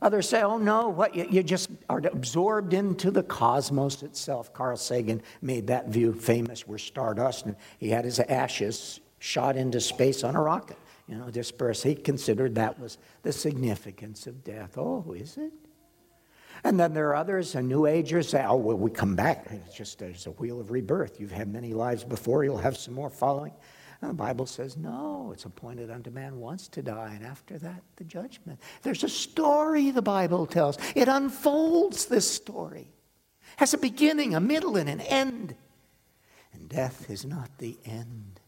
Others 0.03 0.29
say, 0.29 0.43
oh 0.43 0.59
no, 0.59 0.89
what 0.89 1.15
you, 1.15 1.27
you, 1.31 1.43
just 1.43 1.71
are 1.89 1.99
absorbed 1.99 2.75
into 2.75 3.11
the 3.11 3.23
cosmos 3.23 4.03
itself. 4.03 4.53
Carl 4.53 4.77
Sagan 4.77 5.23
made 5.41 5.69
that 5.69 5.89
view 5.89 6.13
famous. 6.13 6.67
We're 6.67 6.79
stardust, 6.79 7.47
and 7.47 7.57
he 7.79 7.89
had 7.89 8.05
his 8.05 8.19
ashes 8.19 9.01
shot 9.21 9.57
into 9.57 9.81
space 9.81 10.25
on 10.25 10.37
a 10.37 10.43
rocket 10.43 10.77
you 11.13 11.17
know, 11.17 11.31
disperse. 11.31 11.83
He 11.83 11.95
considered 11.95 12.55
that 12.55 12.79
was 12.79 12.99
the 13.23 13.33
significance 13.33 14.27
of 14.27 14.43
death. 14.45 14.79
Oh, 14.79 15.15
is 15.17 15.37
it? 15.37 15.53
And 16.65 16.79
then 16.79 16.95
there 16.95 17.09
are 17.09 17.17
others, 17.17 17.55
and 17.55 17.69
New 17.69 17.87
Agers 17.87 18.29
say, 18.29 18.45
oh, 18.47 18.57
well, 18.57 18.77
we 18.77 18.91
come 18.91 19.17
back. 19.17 19.49
It's 19.51 19.75
just 19.75 19.99
there's 19.99 20.27
a 20.27 20.31
wheel 20.31 20.61
of 20.61 20.71
rebirth. 20.71 21.21
You've 21.21 21.33
had 21.33 21.53
many 21.53 21.75
lives 21.75 22.05
before, 22.05 22.45
you'll 22.45 22.57
have 22.59 22.77
some 22.77 22.95
more 22.95 23.11
following. 23.11 23.53
And 24.03 24.11
the 24.11 24.15
Bible 24.15 24.47
says, 24.47 24.77
no, 24.77 25.31
it's 25.33 25.45
appointed 25.45 25.89
unto 25.89 26.11
man 26.11 26.41
once 26.41 26.67
to 26.69 26.83
die, 26.83 27.13
and 27.15 27.25
after 27.25 27.57
that, 27.59 27.83
the 27.97 28.05
judgment. 28.05 28.59
There's 28.83 29.05
a 29.05 29.09
story 29.09 29.93
the 29.93 30.03
Bible 30.03 30.45
tells. 30.45 30.77
It 30.97 31.07
unfolds 31.07 32.07
this 32.07 32.29
story, 32.29 32.91
has 33.57 33.73
a 33.75 33.79
beginning, 33.79 34.35
a 34.35 34.41
middle, 34.41 34.77
and 34.77 34.89
an 34.89 35.01
end. 35.01 35.55
And 36.53 36.69
death 36.69 37.09
is 37.09 37.25
not 37.25 37.59
the 37.59 37.79
end. 37.85 38.41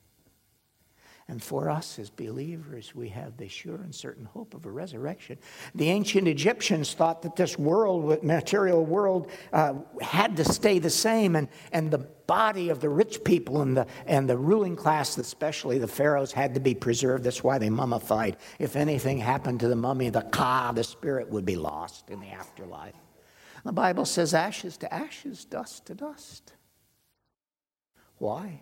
And 1.26 1.42
for 1.42 1.70
us 1.70 1.98
as 1.98 2.10
believers, 2.10 2.94
we 2.94 3.08
have 3.08 3.38
the 3.38 3.48
sure 3.48 3.76
and 3.76 3.94
certain 3.94 4.26
hope 4.26 4.52
of 4.52 4.66
a 4.66 4.70
resurrection. 4.70 5.38
The 5.74 5.88
ancient 5.88 6.28
Egyptians 6.28 6.92
thought 6.92 7.22
that 7.22 7.34
this 7.34 7.58
world, 7.58 8.22
material 8.22 8.84
world, 8.84 9.30
uh, 9.50 9.74
had 10.02 10.36
to 10.36 10.44
stay 10.44 10.78
the 10.78 10.90
same, 10.90 11.34
and, 11.34 11.48
and 11.72 11.90
the 11.90 11.98
body 12.26 12.68
of 12.68 12.80
the 12.80 12.90
rich 12.90 13.24
people 13.24 13.62
and 13.62 13.74
the, 13.74 13.86
and 14.06 14.28
the 14.28 14.36
ruling 14.36 14.76
class, 14.76 15.16
especially 15.16 15.78
the 15.78 15.88
pharaohs, 15.88 16.30
had 16.30 16.52
to 16.54 16.60
be 16.60 16.74
preserved. 16.74 17.24
That's 17.24 17.42
why 17.42 17.56
they 17.56 17.70
mummified. 17.70 18.36
If 18.58 18.76
anything 18.76 19.16
happened 19.16 19.60
to 19.60 19.68
the 19.68 19.76
mummy, 19.76 20.10
the 20.10 20.22
ka, 20.22 20.72
the 20.72 20.84
spirit, 20.84 21.30
would 21.30 21.46
be 21.46 21.56
lost 21.56 22.10
in 22.10 22.20
the 22.20 22.28
afterlife. 22.28 22.94
The 23.64 23.72
Bible 23.72 24.04
says 24.04 24.34
ashes 24.34 24.76
to 24.78 24.92
ashes, 24.92 25.46
dust 25.46 25.86
to 25.86 25.94
dust. 25.94 26.52
Why? 28.18 28.60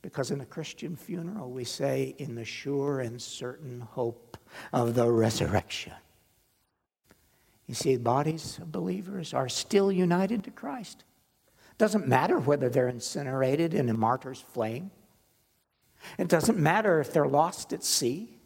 Because 0.00 0.30
in 0.30 0.40
a 0.40 0.46
Christian 0.46 0.96
funeral, 0.96 1.50
we 1.50 1.64
say, 1.64 2.14
in 2.18 2.34
the 2.34 2.44
sure 2.44 3.00
and 3.00 3.20
certain 3.20 3.80
hope 3.80 4.36
of 4.72 4.94
the 4.94 5.10
resurrection. 5.10 5.92
You 7.66 7.74
see, 7.74 7.96
bodies 7.96 8.58
of 8.58 8.72
believers 8.72 9.34
are 9.34 9.48
still 9.48 9.92
united 9.92 10.44
to 10.44 10.50
Christ. 10.50 11.04
It 11.72 11.78
doesn't 11.78 12.08
matter 12.08 12.38
whether 12.38 12.68
they're 12.68 12.88
incinerated 12.88 13.74
in 13.74 13.88
a 13.88 13.94
martyr's 13.94 14.40
flame. 14.40 14.90
It 16.16 16.28
doesn't 16.28 16.58
matter 16.58 17.00
if 17.00 17.12
they're 17.12 17.28
lost 17.28 17.72
at 17.72 17.84
sea. 17.84 18.38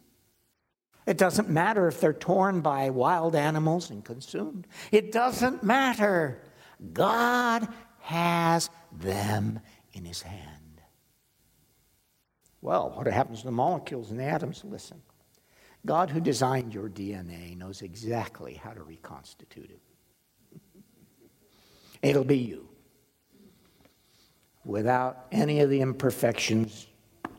It 1.05 1.17
doesn't 1.17 1.49
matter 1.49 1.87
if 1.87 1.99
they're 1.99 2.13
torn 2.13 2.61
by 2.61 2.89
wild 2.89 3.35
animals 3.35 3.89
and 3.89 4.03
consumed. 4.03 4.67
It 4.91 5.11
doesn't 5.11 5.63
matter. 5.63 6.41
God 6.93 7.67
has 7.99 8.69
them 8.91 9.59
in 9.93 10.05
his 10.05 10.21
hand. 10.21 10.62
Well, 12.63 12.93
what 12.95 13.07
happens 13.07 13.39
to 13.39 13.47
the 13.47 13.51
molecules 13.51 14.09
and 14.09 14.17
the 14.17 14.23
atoms? 14.23 14.63
Listen. 14.63 15.01
God, 15.85 16.09
who 16.09 16.21
designed 16.21 16.73
your 16.73 16.87
DNA, 16.87 17.57
knows 17.57 17.81
exactly 17.81 18.53
how 18.53 18.71
to 18.71 18.81
reconstitute 18.81 19.69
it. 19.69 20.61
It'll 22.01 22.23
be 22.23 22.37
you. 22.37 22.69
Without 24.63 25.25
any 25.29 25.59
of 25.59 25.69
the 25.69 25.81
imperfections 25.81 26.87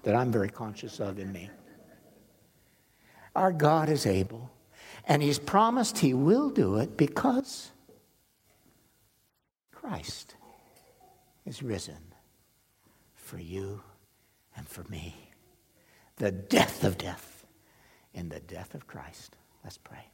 that 0.03 0.15
I'm 0.15 0.31
very 0.31 0.51
conscious 0.51 1.01
of 1.01 1.19
in 1.19 1.33
me. 1.33 1.49
Our 3.35 3.51
God 3.51 3.89
is 3.89 4.05
able, 4.05 4.51
and 5.09 5.23
He's 5.23 5.39
promised 5.39 5.97
He 5.97 6.13
will 6.13 6.51
do 6.51 6.77
it 6.77 6.99
because 6.99 7.71
Christ 9.73 10.35
is 11.47 11.63
risen 11.63 12.13
for 13.15 13.39
you 13.39 13.81
and 14.57 14.69
for 14.69 14.85
me. 14.85 15.31
The 16.17 16.31
death 16.31 16.85
of 16.85 16.97
death 16.97 17.45
in 18.13 18.29
the 18.29 18.41
death 18.41 18.75
of 18.75 18.87
Christ. 18.87 19.37
Let's 19.65 19.79
pray. 19.79 20.07